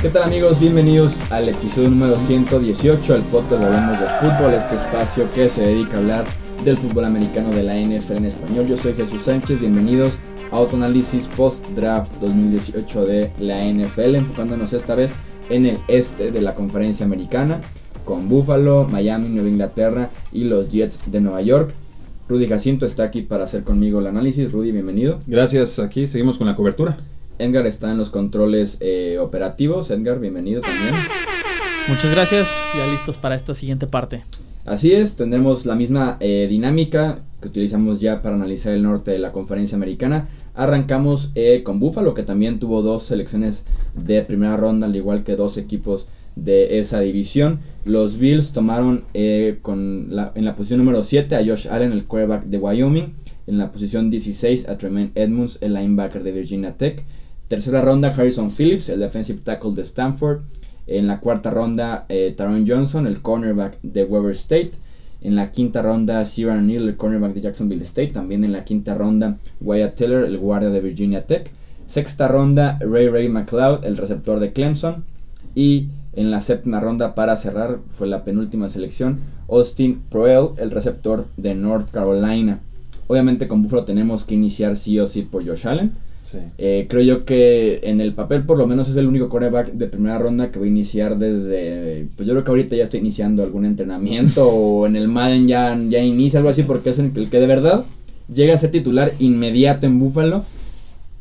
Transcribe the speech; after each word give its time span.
¿Qué 0.00 0.10
tal 0.10 0.22
amigos? 0.22 0.60
Bienvenidos 0.60 1.18
al 1.30 1.48
episodio 1.48 1.90
número 1.90 2.16
118 2.16 3.12
del 3.14 3.22
podcast 3.22 3.60
de 3.60 3.66
Hablamos 3.66 3.98
de 3.98 4.06
Fútbol, 4.06 4.54
este 4.54 4.76
espacio 4.76 5.28
que 5.34 5.48
se 5.48 5.62
dedica 5.62 5.96
a 5.96 6.00
hablar 6.00 6.24
del 6.64 6.76
fútbol 6.76 7.06
americano 7.06 7.50
de 7.50 7.64
la 7.64 7.74
NFL 7.74 8.18
en 8.18 8.26
español. 8.26 8.68
Yo 8.68 8.76
soy 8.76 8.94
Jesús 8.94 9.24
Sánchez, 9.24 9.58
bienvenidos 9.58 10.18
a 10.52 10.56
Autoanálisis 10.58 11.26
Post 11.26 11.66
Draft 11.70 12.12
2018 12.20 13.06
de 13.06 13.32
la 13.40 13.64
NFL, 13.64 14.14
enfocándonos 14.14 14.72
esta 14.72 14.94
vez 14.94 15.14
en 15.50 15.66
el 15.66 15.80
este 15.88 16.30
de 16.30 16.40
la 16.42 16.54
conferencia 16.54 17.04
americana, 17.06 17.60
con 18.04 18.28
Buffalo, 18.28 18.86
Miami, 18.88 19.30
Nueva 19.30 19.48
Inglaterra 19.48 20.10
y 20.32 20.44
los 20.44 20.70
Jets 20.70 21.10
de 21.10 21.20
Nueva 21.20 21.42
York. 21.42 21.74
Rudy 22.28 22.48
Jacinto 22.48 22.86
está 22.86 23.04
aquí 23.04 23.22
para 23.22 23.44
hacer 23.44 23.64
conmigo 23.64 24.00
el 24.00 24.06
análisis. 24.06 24.52
Rudy, 24.52 24.72
bienvenido. 24.72 25.18
Gracias, 25.26 25.78
aquí 25.78 26.06
seguimos 26.06 26.38
con 26.38 26.46
la 26.46 26.56
cobertura. 26.56 26.96
Edgar 27.38 27.66
está 27.66 27.92
en 27.92 27.98
los 27.98 28.10
controles 28.10 28.78
eh, 28.80 29.18
operativos. 29.20 29.90
Edgar, 29.90 30.20
bienvenido 30.20 30.62
también. 30.62 30.94
Muchas 31.88 32.10
gracias, 32.10 32.70
ya 32.74 32.86
listos 32.86 33.18
para 33.18 33.34
esta 33.34 33.52
siguiente 33.52 33.86
parte. 33.86 34.24
Así 34.64 34.92
es, 34.92 35.16
tendremos 35.16 35.66
la 35.66 35.74
misma 35.74 36.16
eh, 36.20 36.46
dinámica 36.48 37.18
que 37.42 37.48
utilizamos 37.48 38.00
ya 38.00 38.22
para 38.22 38.36
analizar 38.36 38.72
el 38.72 38.82
norte 38.82 39.10
de 39.10 39.18
la 39.18 39.30
conferencia 39.30 39.76
americana. 39.76 40.28
Arrancamos 40.54 41.30
eh, 41.34 41.62
con 41.62 41.78
Buffalo, 41.78 42.14
que 42.14 42.22
también 42.22 42.58
tuvo 42.58 42.80
dos 42.80 43.02
selecciones 43.02 43.66
de 43.94 44.22
primera 44.22 44.56
ronda, 44.56 44.86
al 44.86 44.96
igual 44.96 45.24
que 45.24 45.36
dos 45.36 45.58
equipos 45.58 46.06
de 46.36 46.78
esa 46.78 47.00
división. 47.00 47.60
Los 47.84 48.18
Bills 48.18 48.52
tomaron 48.52 49.04
eh, 49.14 49.58
con 49.62 50.10
en 50.34 50.44
la 50.44 50.54
posición 50.54 50.78
número 50.78 51.02
7 51.02 51.36
a 51.36 51.44
Josh 51.44 51.68
Allen, 51.68 51.92
el 51.92 52.04
quarterback 52.04 52.44
de 52.44 52.58
Wyoming. 52.58 53.14
En 53.46 53.58
la 53.58 53.70
posición 53.70 54.08
16 54.10 54.68
a 54.68 54.78
Tremaine 54.78 55.12
Edmonds, 55.14 55.58
el 55.60 55.74
linebacker 55.74 56.22
de 56.22 56.32
Virginia 56.32 56.76
Tech. 56.76 57.04
Tercera 57.48 57.82
ronda 57.82 58.08
Harrison 58.08 58.50
Phillips, 58.50 58.88
el 58.88 59.00
defensive 59.00 59.40
tackle 59.44 59.74
de 59.74 59.82
Stanford. 59.82 60.40
En 60.86 61.06
la 61.06 61.20
cuarta 61.20 61.50
ronda 61.50 62.06
eh, 62.08 62.34
Taron 62.36 62.66
Johnson, 62.66 63.06
el 63.06 63.20
cornerback 63.20 63.78
de 63.82 64.04
Weber 64.04 64.32
State. 64.32 64.72
En 65.20 65.36
la 65.36 65.52
quinta 65.52 65.82
ronda 65.82 66.24
Sierra 66.24 66.60
Neal, 66.60 66.88
el 66.88 66.96
cornerback 66.96 67.34
de 67.34 67.42
Jacksonville 67.42 67.82
State. 67.82 68.12
También 68.12 68.44
en 68.44 68.52
la 68.52 68.64
quinta 68.64 68.94
ronda 68.94 69.36
Wyatt 69.60 69.94
Tiller, 69.94 70.24
el 70.24 70.38
guardia 70.38 70.70
de 70.70 70.80
Virginia 70.80 71.26
Tech. 71.26 71.50
Sexta 71.86 72.28
ronda 72.28 72.78
Ray 72.80 73.08
Ray 73.08 73.28
McLeod, 73.28 73.84
el 73.84 73.98
receptor 73.98 74.40
de 74.40 74.52
Clemson. 74.52 75.04
Y 75.54 75.88
en 76.16 76.30
la 76.30 76.40
séptima 76.40 76.80
ronda 76.80 77.14
para 77.14 77.36
cerrar 77.36 77.78
fue 77.90 78.06
la 78.06 78.24
penúltima 78.24 78.68
selección 78.68 79.18
Austin 79.48 80.00
Proel, 80.10 80.48
el 80.58 80.70
receptor 80.70 81.26
de 81.36 81.54
North 81.54 81.90
Carolina. 81.90 82.60
Obviamente 83.06 83.48
con 83.48 83.62
Buffalo 83.62 83.84
tenemos 83.84 84.24
que 84.24 84.34
iniciar 84.34 84.76
sí 84.76 84.98
o 84.98 85.06
sí 85.06 85.22
por 85.22 85.46
Josh 85.46 85.66
Allen. 85.66 85.92
Eh, 86.58 86.86
creo 86.88 87.02
yo 87.02 87.24
que 87.24 87.80
en 87.84 88.00
el 88.00 88.12
papel 88.14 88.42
por 88.42 88.58
lo 88.58 88.66
menos 88.66 88.88
es 88.88 88.96
el 88.96 89.06
único 89.06 89.28
coreback 89.28 89.72
de 89.72 89.86
primera 89.86 90.18
ronda 90.18 90.50
que 90.50 90.58
va 90.58 90.64
a 90.64 90.68
iniciar 90.68 91.18
desde... 91.18 92.08
Pues 92.16 92.26
yo 92.26 92.34
creo 92.34 92.44
que 92.44 92.50
ahorita 92.50 92.76
ya 92.76 92.82
está 92.82 92.96
iniciando 92.96 93.42
algún 93.42 93.64
entrenamiento 93.64 94.48
o 94.48 94.86
en 94.86 94.96
el 94.96 95.08
Madden 95.08 95.46
ya, 95.46 95.78
ya 95.88 96.00
inicia 96.00 96.38
algo 96.38 96.50
así 96.50 96.62
porque 96.62 96.90
es 96.90 96.98
el 96.98 97.12
que 97.12 97.40
de 97.40 97.46
verdad 97.46 97.84
llega 98.32 98.54
a 98.54 98.58
ser 98.58 98.70
titular 98.70 99.12
inmediato 99.18 99.86
en 99.86 99.98
Buffalo. 99.98 100.44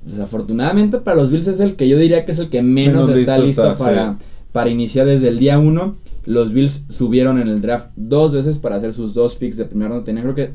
Desafortunadamente 0.06 0.98
para 0.98 1.18
los 1.18 1.32
Bills 1.32 1.48
es 1.48 1.60
el 1.60 1.76
que 1.76 1.88
yo 1.88 1.98
diría 1.98 2.26
que 2.26 2.32
es 2.32 2.40
el 2.40 2.50
que 2.50 2.62
menos, 2.62 3.08
está 3.10 3.38
listo, 3.38 3.74
para, 3.78 4.18
para 4.54 4.70
iniciar 4.70 5.06
desde 5.06 5.28
el 5.28 5.40
día 5.40 5.60
1. 5.60 5.98
Los 6.26 6.54
Bills 6.54 6.86
subieron 6.88 7.42
en 7.42 7.50
el 7.50 7.62
draft 7.62 7.90
dos 7.98 8.32
veces 8.32 8.60
para 8.60 8.78
hacer 8.78 8.94
sus 8.94 9.14
dos 9.14 9.36
picks 9.36 9.58
de 9.58 9.66
primera 9.66 9.90
ronda. 9.90 10.06
Tenían 10.06 10.24
creo 10.24 10.36
que 10.36 10.54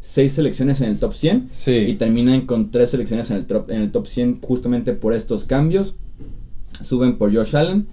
seis 0.00 0.32
selecciones 0.32 0.80
en 0.80 0.90
el 0.90 0.98
top 0.98 1.14
100 1.14 1.50
y 1.88 1.94
terminan 1.94 2.40
con 2.42 2.72
tres 2.72 2.90
selecciones 2.90 3.30
en 3.30 3.36
el, 3.36 3.46
top, 3.46 3.70
en 3.70 3.82
el 3.82 3.92
top 3.92 4.08
100 4.08 4.40
justamente 4.40 4.94
por 4.94 5.14
estos 5.14 5.44
cambios. 5.44 5.94
Suben 6.82 7.18
por 7.18 7.32
Josh 7.32 7.54
Allen 7.54 7.86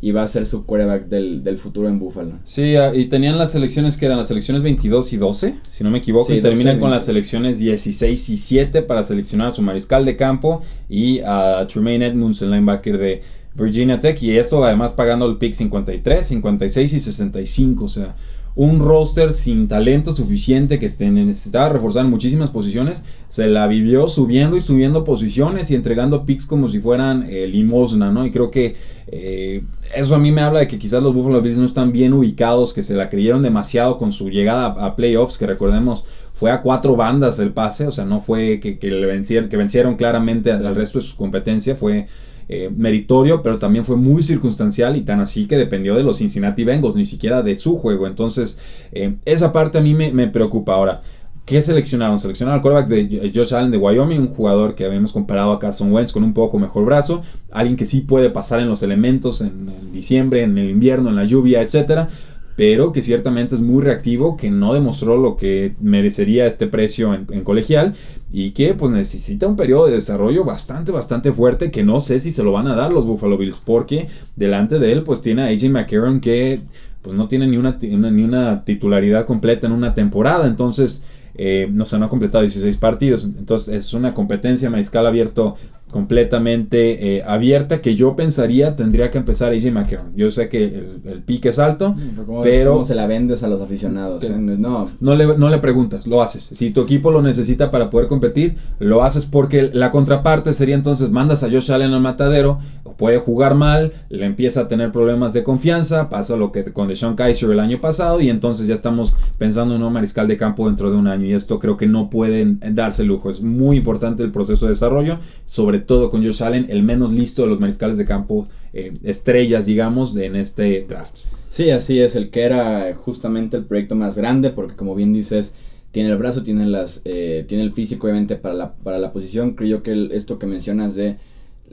y 0.00 0.12
va 0.12 0.22
a 0.22 0.28
ser 0.28 0.46
su 0.46 0.64
quarterback 0.64 1.08
del, 1.08 1.58
futuro 1.58 1.88
en 1.88 1.98
Buffalo. 1.98 2.34
Sí, 2.44 2.76
ah, 2.76 2.94
y 2.94 3.06
tenían 3.06 3.36
las 3.36 3.52
selecciones 3.52 3.96
que 3.96 4.06
eran 4.06 4.16
las 4.16 4.28
selecciones 4.28 4.62
22 4.62 5.12
y 5.12 5.16
12, 5.16 5.54
si 5.66 5.82
no 5.82 5.90
me 5.90 5.98
equivoco, 5.98 6.32
y 6.32 6.40
terminan 6.40 6.78
con 6.78 6.90
las 6.90 7.06
selecciones 7.06 7.58
16 7.58 8.28
y 8.28 8.36
7 8.36 8.82
para 8.82 9.02
seleccionar 9.02 9.48
a 9.48 9.50
su 9.50 9.62
mariscal 9.62 10.04
de 10.04 10.16
campo 10.16 10.62
y 10.88 11.18
a 11.20 11.66
Tremaine 11.66 12.06
Edmonds, 12.06 12.40
el 12.42 12.50
linebacker 12.50 12.96
de 12.96 13.22
Virginia 13.54 14.00
Tech, 14.00 14.22
y 14.22 14.36
esto 14.36 14.64
además 14.64 14.94
pagando 14.94 15.26
el 15.26 15.36
pick 15.36 15.52
53, 15.52 16.26
56 16.26 16.92
y 16.92 17.00
65, 17.00 17.84
o 17.84 17.88
sea, 17.88 18.14
un 18.58 18.80
roster 18.80 19.32
sin 19.32 19.68
talento 19.68 20.12
suficiente 20.12 20.80
que 20.80 20.90
necesitaba 21.10 21.68
reforzar 21.68 22.06
muchísimas 22.06 22.50
posiciones, 22.50 23.04
se 23.28 23.46
la 23.46 23.68
vivió 23.68 24.08
subiendo 24.08 24.56
y 24.56 24.60
subiendo 24.60 25.04
posiciones 25.04 25.70
y 25.70 25.76
entregando 25.76 26.26
picks 26.26 26.44
como 26.44 26.66
si 26.66 26.80
fueran 26.80 27.24
eh, 27.28 27.46
limosna, 27.46 28.10
¿no? 28.10 28.26
Y 28.26 28.32
creo 28.32 28.50
que 28.50 28.74
eh, 29.06 29.62
eso 29.94 30.16
a 30.16 30.18
mí 30.18 30.32
me 30.32 30.40
habla 30.40 30.58
de 30.58 30.66
que 30.66 30.76
quizás 30.76 31.00
los 31.02 31.14
Buffalo 31.14 31.40
Bills 31.40 31.58
no 31.58 31.66
están 31.66 31.92
bien 31.92 32.12
ubicados, 32.12 32.72
que 32.72 32.82
se 32.82 32.94
la 32.94 33.08
creyeron 33.08 33.42
demasiado 33.42 33.96
con 33.96 34.10
su 34.10 34.28
llegada 34.28 34.66
a, 34.66 34.96
playoffs, 34.96 35.38
que 35.38 35.46
recordemos 35.46 36.04
fue 36.38 36.52
a 36.52 36.62
cuatro 36.62 36.94
bandas 36.94 37.40
el 37.40 37.52
pase, 37.52 37.88
o 37.88 37.90
sea, 37.90 38.04
no 38.04 38.20
fue 38.20 38.60
que, 38.60 38.78
le 38.80 39.06
vencieron, 39.06 39.48
que 39.48 39.56
vencieron 39.56 39.96
claramente 39.96 40.52
al 40.52 40.76
resto 40.76 41.00
de 41.00 41.04
su 41.04 41.16
competencia, 41.16 41.74
fue 41.74 42.06
eh, 42.48 42.70
meritorio, 42.72 43.42
pero 43.42 43.58
también 43.58 43.84
fue 43.84 43.96
muy 43.96 44.22
circunstancial 44.22 44.94
y 44.94 45.00
tan 45.00 45.18
así 45.18 45.48
que 45.48 45.56
dependió 45.56 45.96
de 45.96 46.04
los 46.04 46.18
Cincinnati 46.18 46.62
Bengals, 46.62 46.94
ni 46.94 47.06
siquiera 47.06 47.42
de 47.42 47.56
su 47.56 47.76
juego. 47.76 48.06
Entonces, 48.06 48.60
eh, 48.92 49.16
esa 49.24 49.52
parte 49.52 49.78
a 49.78 49.80
mí 49.80 49.94
me, 49.94 50.28
preocupa. 50.28 50.74
Ahora, 50.74 51.02
¿qué 51.44 51.60
seleccionaron? 51.60 52.20
Seleccionaron 52.20 52.58
al 52.58 52.62
quarterback 52.62 52.88
de 52.88 53.32
Josh 53.34 53.52
Allen 53.52 53.72
de 53.72 53.78
Wyoming, 53.78 54.20
un 54.20 54.28
jugador 54.28 54.76
que 54.76 54.86
habíamos 54.86 55.12
comparado 55.12 55.50
a 55.50 55.58
Carson 55.58 55.92
Wentz 55.92 56.12
con 56.12 56.22
un 56.22 56.34
poco 56.34 56.60
mejor 56.60 56.84
brazo, 56.84 57.20
alguien 57.50 57.76
que 57.76 57.84
sí 57.84 58.02
puede 58.02 58.30
pasar 58.30 58.60
en 58.60 58.68
los 58.68 58.84
elementos 58.84 59.40
en, 59.40 59.68
en 59.68 59.92
diciembre, 59.92 60.44
en 60.44 60.56
el 60.56 60.70
invierno, 60.70 61.10
en 61.10 61.16
la 61.16 61.24
lluvia, 61.24 61.62
etcétera 61.62 62.08
pero 62.58 62.90
que 62.92 63.02
ciertamente 63.02 63.54
es 63.54 63.60
muy 63.60 63.84
reactivo, 63.84 64.36
que 64.36 64.50
no 64.50 64.74
demostró 64.74 65.16
lo 65.16 65.36
que 65.36 65.76
merecería 65.80 66.44
este 66.44 66.66
precio 66.66 67.14
en, 67.14 67.44
colegial 67.44 67.94
y 68.32 68.50
que 68.50 68.74
pues 68.74 68.90
necesita 68.90 69.46
un 69.46 69.54
periodo 69.54 69.86
de 69.86 69.92
desarrollo 69.92 70.42
bastante, 70.42 70.90
bastante 70.90 71.32
fuerte 71.32 71.70
que 71.70 71.84
no 71.84 72.00
sé 72.00 72.18
si 72.18 72.32
se 72.32 72.42
lo 72.42 72.50
van 72.50 72.66
a 72.66 72.74
dar 72.74 72.90
los 72.90 73.06
Buffalo 73.06 73.38
Bills 73.38 73.60
porque 73.60 74.08
delante 74.34 74.80
de 74.80 74.90
él 74.90 75.04
pues 75.04 75.22
tiene 75.22 75.42
a 75.42 75.46
AJ 75.46 75.70
McCarron 75.70 76.18
que 76.18 76.62
pues 77.00 77.16
no 77.16 77.28
tiene 77.28 77.46
ni 77.46 77.58
una, 77.58 77.78
ni 77.80 78.24
una 78.24 78.64
titularidad 78.64 79.24
completa 79.24 79.68
en 79.68 79.72
una 79.72 79.94
temporada, 79.94 80.48
entonces 80.48 81.04
eh, 81.36 81.68
no 81.72 81.86
se 81.86 81.94
han 81.94 82.08
completado 82.08 82.42
16 82.42 82.76
partidos, 82.78 83.22
entonces 83.22 83.72
es 83.72 83.94
una 83.94 84.14
competencia 84.14 84.68
mariscal 84.68 85.06
abierto 85.06 85.54
completamente 85.90 87.16
eh, 87.16 87.22
abierta 87.26 87.80
que 87.80 87.94
yo 87.94 88.14
pensaría 88.16 88.76
tendría 88.76 89.10
que 89.10 89.18
empezar 89.18 89.52
AJ 89.52 89.72
McCarron. 89.72 90.12
Yo 90.14 90.30
sé 90.30 90.48
que 90.48 90.64
el, 90.64 91.22
pique 91.24 91.48
es 91.48 91.58
alto, 91.58 91.94
pero... 92.42 92.72
¿Cómo 92.72 92.84
se 92.84 92.94
la 92.94 93.06
vendes 93.06 93.42
a 93.42 93.48
los 93.48 93.60
aficionados? 93.60 94.22
Eh, 94.24 94.30
no. 94.36 94.90
No, 95.00 95.14
le, 95.14 95.38
no 95.38 95.48
le 95.48 95.58
preguntas, 95.58 96.06
lo 96.06 96.22
haces. 96.22 96.44
Si 96.44 96.70
tu 96.70 96.82
equipo 96.82 97.10
lo 97.10 97.22
necesita 97.22 97.70
para 97.70 97.90
poder 97.90 98.08
competir, 98.08 98.56
lo 98.78 99.02
haces 99.02 99.26
porque 99.26 99.70
la 99.72 99.90
contraparte 99.90 100.52
sería 100.52 100.74
entonces 100.74 101.10
mandas 101.10 101.42
a 101.42 101.50
Josh 101.50 101.72
Allen 101.72 101.92
al 101.92 102.00
matadero, 102.00 102.58
puede 102.98 103.18
jugar 103.18 103.54
mal, 103.54 103.92
le 104.10 104.26
empieza 104.26 104.62
a 104.62 104.68
tener 104.68 104.90
problemas 104.92 105.32
de 105.32 105.44
confianza, 105.44 106.10
pasa 106.10 106.36
lo 106.36 106.52
que 106.52 106.64
con 106.64 106.88
Deshaun 106.88 107.14
Kaiser 107.14 107.50
el 107.50 107.60
año 107.60 107.80
pasado 107.80 108.20
y 108.20 108.28
entonces 108.28 108.66
ya 108.66 108.74
estamos 108.74 109.16
pensando 109.38 109.76
en 109.76 109.82
un 109.82 109.92
mariscal 109.92 110.26
de 110.26 110.36
campo 110.36 110.66
dentro 110.66 110.90
de 110.90 110.96
un 110.96 111.06
año 111.06 111.26
y 111.26 111.32
esto 111.32 111.60
creo 111.60 111.76
que 111.76 111.86
no 111.86 112.10
pueden 112.10 112.58
darse 112.74 113.04
lujo. 113.04 113.30
Es 113.30 113.40
muy 113.40 113.76
importante 113.76 114.22
el 114.24 114.32
proceso 114.32 114.66
de 114.66 114.72
desarrollo, 114.72 115.18
sobre 115.46 115.77
todo 115.80 116.10
con 116.10 116.24
Josh 116.24 116.42
Allen, 116.42 116.66
el 116.68 116.82
menos 116.82 117.12
listo 117.12 117.42
de 117.42 117.48
los 117.48 117.60
mariscales 117.60 117.96
de 117.98 118.04
campo, 118.04 118.48
eh, 118.72 118.98
estrellas, 119.04 119.66
digamos, 119.66 120.14
de, 120.14 120.26
en 120.26 120.36
este 120.36 120.84
draft. 120.88 121.18
Sí, 121.48 121.70
así 121.70 122.00
es, 122.00 122.16
el 122.16 122.30
que 122.30 122.42
era 122.42 122.94
justamente 122.94 123.56
el 123.56 123.64
proyecto 123.64 123.94
más 123.94 124.16
grande, 124.16 124.50
porque 124.50 124.76
como 124.76 124.94
bien 124.94 125.12
dices, 125.12 125.54
tiene 125.90 126.10
el 126.10 126.18
brazo, 126.18 126.42
tiene, 126.42 126.66
las, 126.66 127.02
eh, 127.04 127.44
tiene 127.48 127.64
el 127.64 127.72
físico, 127.72 128.06
obviamente, 128.06 128.36
para 128.36 128.54
la, 128.54 128.74
para 128.74 128.98
la 128.98 129.12
posición. 129.12 129.54
Creo 129.54 129.82
que 129.82 130.10
esto 130.12 130.38
que 130.38 130.46
mencionas 130.46 130.94
de, 130.94 131.16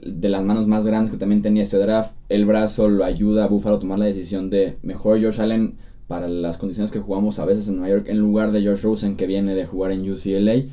de 0.02 0.28
las 0.28 0.42
manos 0.42 0.66
más 0.66 0.86
grandes 0.86 1.10
que 1.10 1.18
también 1.18 1.42
tenía 1.42 1.62
este 1.62 1.78
draft, 1.78 2.14
el 2.28 2.46
brazo 2.46 2.88
lo 2.88 3.04
ayuda 3.04 3.44
a 3.44 3.48
Buffalo 3.48 3.76
a 3.76 3.80
tomar 3.80 3.98
la 3.98 4.06
decisión 4.06 4.50
de 4.50 4.74
mejor 4.82 5.22
Josh 5.22 5.40
Allen 5.40 5.74
para 6.06 6.28
las 6.28 6.58
condiciones 6.58 6.90
que 6.90 7.00
jugamos 7.00 7.38
a 7.38 7.44
veces 7.44 7.68
en 7.68 7.76
Nueva 7.76 7.96
York, 7.96 8.06
en 8.08 8.18
lugar 8.18 8.52
de 8.52 8.64
Josh 8.64 8.82
Rosen 8.82 9.16
que 9.16 9.26
viene 9.26 9.54
de 9.54 9.66
jugar 9.66 9.92
en 9.92 10.10
UCLA 10.10 10.64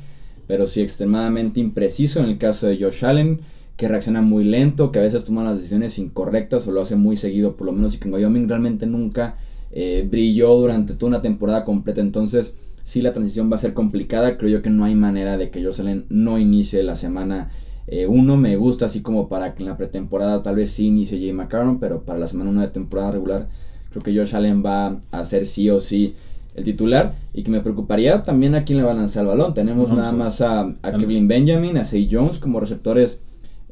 pero 0.46 0.66
sí 0.66 0.82
extremadamente 0.82 1.60
impreciso 1.60 2.20
en 2.20 2.26
el 2.26 2.38
caso 2.38 2.66
de 2.66 2.78
Josh 2.78 3.04
Allen, 3.04 3.40
que 3.76 3.88
reacciona 3.88 4.22
muy 4.22 4.44
lento, 4.44 4.92
que 4.92 5.00
a 5.00 5.02
veces 5.02 5.24
toma 5.24 5.44
las 5.44 5.56
decisiones 5.56 5.98
incorrectas 5.98 6.66
o 6.66 6.72
lo 6.72 6.82
hace 6.82 6.96
muy 6.96 7.16
seguido, 7.16 7.56
por 7.56 7.66
lo 7.66 7.72
menos 7.72 7.94
y 7.94 7.98
que 7.98 8.08
en 8.08 8.14
Wyoming 8.14 8.48
realmente 8.48 8.86
nunca 8.86 9.36
eh, 9.72 10.06
brilló 10.08 10.54
durante 10.54 10.94
toda 10.94 11.08
una 11.10 11.22
temporada 11.22 11.64
completa, 11.64 12.00
entonces 12.00 12.54
sí 12.84 13.02
la 13.02 13.12
transición 13.12 13.50
va 13.50 13.56
a 13.56 13.58
ser 13.58 13.74
complicada, 13.74 14.36
creo 14.36 14.50
yo 14.50 14.62
que 14.62 14.70
no 14.70 14.84
hay 14.84 14.94
manera 14.94 15.36
de 15.36 15.50
que 15.50 15.64
Josh 15.64 15.80
Allen 15.80 16.06
no 16.08 16.38
inicie 16.38 16.82
la 16.82 16.96
semana 16.96 17.50
1, 17.86 18.34
eh, 18.34 18.36
me 18.36 18.56
gusta 18.56 18.86
así 18.86 19.02
como 19.02 19.28
para 19.28 19.54
que 19.54 19.62
en 19.62 19.68
la 19.68 19.76
pretemporada 19.76 20.42
tal 20.42 20.56
vez 20.56 20.70
sí 20.70 20.86
inicie 20.86 21.18
Jay 21.18 21.32
McCarron, 21.32 21.80
pero 21.80 22.02
para 22.04 22.18
la 22.18 22.26
semana 22.26 22.50
1 22.50 22.60
de 22.60 22.68
temporada 22.68 23.10
regular 23.12 23.48
creo 23.90 24.02
que 24.02 24.16
Josh 24.16 24.36
Allen 24.36 24.64
va 24.64 25.00
a 25.10 25.18
hacer 25.18 25.46
sí 25.46 25.68
o 25.70 25.80
sí 25.80 26.14
el 26.54 26.64
titular 26.64 27.14
y 27.32 27.42
que 27.42 27.50
me 27.50 27.60
preocuparía 27.60 28.22
también 28.22 28.54
a 28.54 28.64
quién 28.64 28.78
le 28.78 28.84
va 28.84 28.92
a 28.92 28.94
lanzar 28.94 29.22
el 29.22 29.28
balón. 29.28 29.54
Tenemos 29.54 29.92
nada 29.92 30.12
más 30.12 30.40
a, 30.40 30.74
Kevin 30.98 31.28
Benjamin, 31.28 31.76
a 31.78 31.84
Say 31.84 32.08
Jones 32.10 32.38
como 32.38 32.60
receptores 32.60 33.20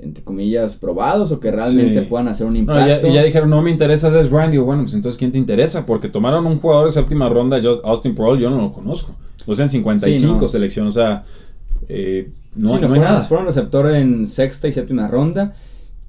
entre 0.01 0.25
comillas 0.25 0.75
probados 0.75 1.31
o 1.31 1.39
que 1.39 1.53
realmente 1.53 2.03
puedan 2.03 2.27
hacer 2.27 2.47
un 2.47 2.57
impacto. 2.57 3.07
y 3.07 3.13
ya, 3.13 3.23
dijeron, 3.23 3.49
no 3.49 3.63
me 3.63 3.71
interesa 3.71 4.11
Des 4.11 4.29
Bryant. 4.29 4.51
Digo, 4.51 4.65
bueno, 4.65 4.83
pues 4.83 4.95
entonces 4.95 5.17
¿quién 5.17 5.31
te 5.31 5.39
interesa? 5.39 5.87
Porque 5.87 6.09
tomaron 6.09 6.45
un 6.47 6.59
jugador 6.59 6.87
de 6.87 6.93
séptima 6.93 7.29
ronda, 7.29 7.61
Austin 7.85 8.15
Pearl, 8.15 8.39
yo 8.39 8.51
no 8.51 8.61
lo 8.61 8.73
conozco. 8.73 9.15
O 9.47 9.55
sea, 9.55 9.65
en 9.65 9.71
55 9.71 10.49
selección, 10.49 10.89
o 10.89 10.93
sea, 10.93 11.25
eh, 11.89 12.31
no, 12.55 12.79
no, 12.79 12.93
hay 12.93 13.01
nada. 13.01 13.25
Fueron 13.25 13.47
receptor 13.47 13.95
en 13.95 14.27
sexta 14.27 14.67
y 14.67 14.73
séptima 14.73 15.07
ronda. 15.09 15.55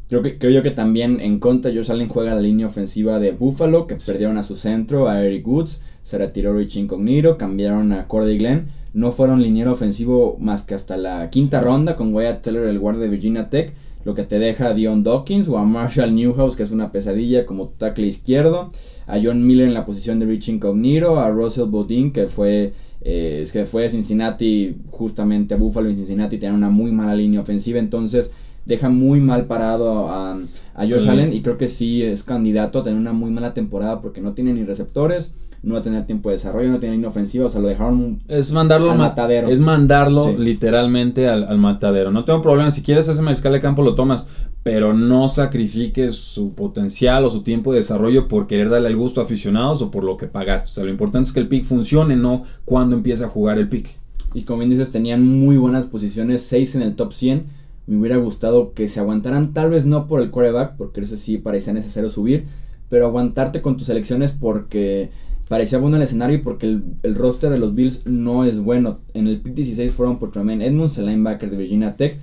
Creo, 0.09 0.21
que, 0.21 0.37
creo 0.37 0.51
yo 0.51 0.63
que 0.63 0.71
también 0.71 1.19
en 1.21 1.39
contra 1.39 1.71
Josh 1.73 1.91
Allen 1.91 2.09
juega 2.09 2.35
la 2.35 2.41
línea 2.41 2.67
ofensiva 2.67 3.19
de 3.19 3.31
Buffalo, 3.31 3.87
que 3.87 3.95
perdieron 3.95 4.37
a 4.37 4.43
su 4.43 4.55
centro, 4.55 5.07
a 5.07 5.23
Eric 5.23 5.47
Woods, 5.47 5.81
se 6.03 6.17
retiró 6.19 6.55
Rich 6.55 6.77
Incognito, 6.77 7.37
cambiaron 7.37 7.91
a 7.93 8.07
Cordy 8.07 8.37
Glenn. 8.37 8.67
No 8.93 9.11
fueron 9.11 9.41
liniero 9.41 9.71
ofensivo 9.71 10.37
más 10.39 10.61
que 10.61 10.75
hasta 10.75 10.97
la 10.97 11.31
quinta 11.31 11.61
ronda 11.61 11.95
con 11.95 12.13
Wyatt 12.13 12.43
Teller, 12.43 12.65
el 12.65 12.77
guardia 12.77 13.03
de 13.03 13.09
Virginia 13.09 13.49
Tech, 13.49 13.73
lo 14.05 14.13
que 14.13 14.23
te 14.23 14.37
deja 14.37 14.67
a 14.67 14.73
Dion 14.73 15.01
Dawkins 15.01 15.47
o 15.47 15.57
a 15.57 15.65
Marshall 15.65 16.13
Newhouse, 16.13 16.55
que 16.55 16.63
es 16.63 16.71
una 16.71 16.91
pesadilla 16.91 17.45
como 17.47 17.69
tackle 17.69 18.05
izquierdo, 18.05 18.69
a 19.07 19.19
John 19.21 19.47
Miller 19.47 19.67
en 19.67 19.73
la 19.73 19.85
posición 19.85 20.19
de 20.19 20.27
Rich 20.27 20.49
Incognito, 20.49 21.19
a 21.19 21.31
Russell 21.31 21.65
Bodin, 21.65 22.11
que 22.11 22.27
fue 22.27 22.73
eh, 23.01 23.45
que 23.51 23.65
fue 23.65 23.83
de 23.83 23.89
Cincinnati 23.89 24.77
justamente 24.89 25.55
a 25.55 25.57
Buffalo 25.57 25.89
y 25.89 25.95
Cincinnati 25.95 26.37
tenían 26.37 26.55
una 26.55 26.69
muy 26.69 26.91
mala 26.91 27.15
línea 27.15 27.41
ofensiva, 27.41 27.79
entonces 27.79 28.31
deja 28.65 28.87
muy 28.87 29.19
mal 29.19 29.45
parado 29.45 30.07
a, 30.07 30.39
a 30.73 30.87
Josh 30.87 31.09
Allen 31.09 31.33
y 31.33 31.41
creo 31.41 31.57
que 31.57 31.67
sí 31.67 32.01
es 32.01 32.23
candidato 32.23 32.79
a 32.79 32.83
tener 32.83 32.97
una 32.97 33.11
muy 33.11 33.29
mala 33.29 33.53
temporada 33.53 34.01
porque 34.01 34.21
no 34.21 34.31
tiene 34.31 34.53
ni 34.53 34.63
receptores, 34.63 35.33
no 35.63 35.75
va 35.75 35.79
a 35.79 35.83
tener 35.83 36.05
tiempo 36.05 36.29
de 36.29 36.35
desarrollo, 36.35 36.69
no 36.69 36.79
tiene 36.79 36.95
línea 36.95 37.09
ofensiva, 37.09 37.45
o 37.45 37.49
sea, 37.49 37.61
lo 37.61 37.69
dejaron 37.69 38.19
es 38.27 38.51
mandarlo 38.51 38.91
al 38.91 38.97
matadero. 38.97 39.47
Es 39.47 39.59
mandarlo 39.59 40.33
literalmente 40.37 41.29
al, 41.29 41.57
matadero. 41.57 42.11
No 42.11 42.25
tengo 42.25 42.41
problema, 42.41 42.71
si 42.73 42.83
quieres 42.83 43.07
ese 43.07 43.21
mariscal 43.21 43.53
de 43.53 43.61
campo 43.61 43.81
lo 43.81 43.95
tomas, 43.95 44.27
pero 44.61 44.93
no 44.93 45.29
sacrifiques 45.29 46.15
su 46.15 46.53
potencial 46.53 47.23
o 47.23 47.29
su 47.29 47.43
tiempo 47.43 47.71
de 47.71 47.79
desarrollo 47.79 48.27
por 48.27 48.47
querer 48.47 48.69
darle 48.69 48.89
el 48.89 48.97
gusto 48.97 49.21
a 49.21 49.23
aficionados 49.23 49.81
o 49.81 49.89
por 49.89 50.03
lo 50.03 50.17
que 50.17 50.27
pagaste. 50.27 50.69
O 50.69 50.73
sea, 50.73 50.83
lo 50.83 50.91
importante 50.91 51.29
es 51.29 51.33
que 51.33 51.39
el 51.39 51.47
pick 51.47 51.63
funcione, 51.63 52.17
no 52.17 52.43
cuando 52.65 52.97
empieza 52.97 53.25
a 53.25 53.29
jugar 53.29 53.57
el 53.57 53.69
pick. 53.69 53.89
Y 54.33 54.41
como 54.41 54.59
bien 54.59 54.69
dices, 54.69 54.91
tenían 54.91 55.25
muy 55.25 55.55
buenas 55.55 55.85
posiciones, 55.85 56.41
6 56.41 56.75
en 56.75 56.81
el 56.81 56.95
top 56.95 57.13
100. 57.13 57.45
Me 57.87 57.97
hubiera 57.97 58.17
gustado 58.17 58.73
que 58.73 58.89
se 58.89 58.99
aguantaran, 58.99 59.53
tal 59.53 59.69
vez 59.69 59.85
no 59.85 60.07
por 60.07 60.21
el 60.21 60.29
quarterback, 60.29 60.75
porque 60.75 61.01
ese 61.01 61.17
sí 61.17 61.37
parecía 61.37 61.71
necesario 61.71 62.09
subir, 62.09 62.47
pero 62.89 63.07
aguantarte 63.07 63.61
con 63.61 63.77
tus 63.77 63.89
elecciones 63.89 64.33
porque 64.33 65.11
parecía 65.47 65.79
bueno 65.79 65.97
el 65.97 66.03
escenario 66.03 66.41
porque 66.41 66.67
el, 66.67 66.83
el, 67.03 67.15
roster 67.15 67.49
de 67.49 67.59
los 67.59 67.75
Bills 67.75 68.05
no 68.05 68.45
es 68.45 68.59
bueno. 68.59 68.99
En 69.13 69.27
el 69.27 69.41
pick 69.41 69.53
16 69.53 69.91
fueron 69.91 70.19
por 70.19 70.31
Tremaine 70.31 70.65
Edmonds, 70.65 70.97
el 70.97 71.05
linebacker 71.07 71.49
de 71.49 71.57
Virginia 71.57 71.95
Tech. 71.95 72.17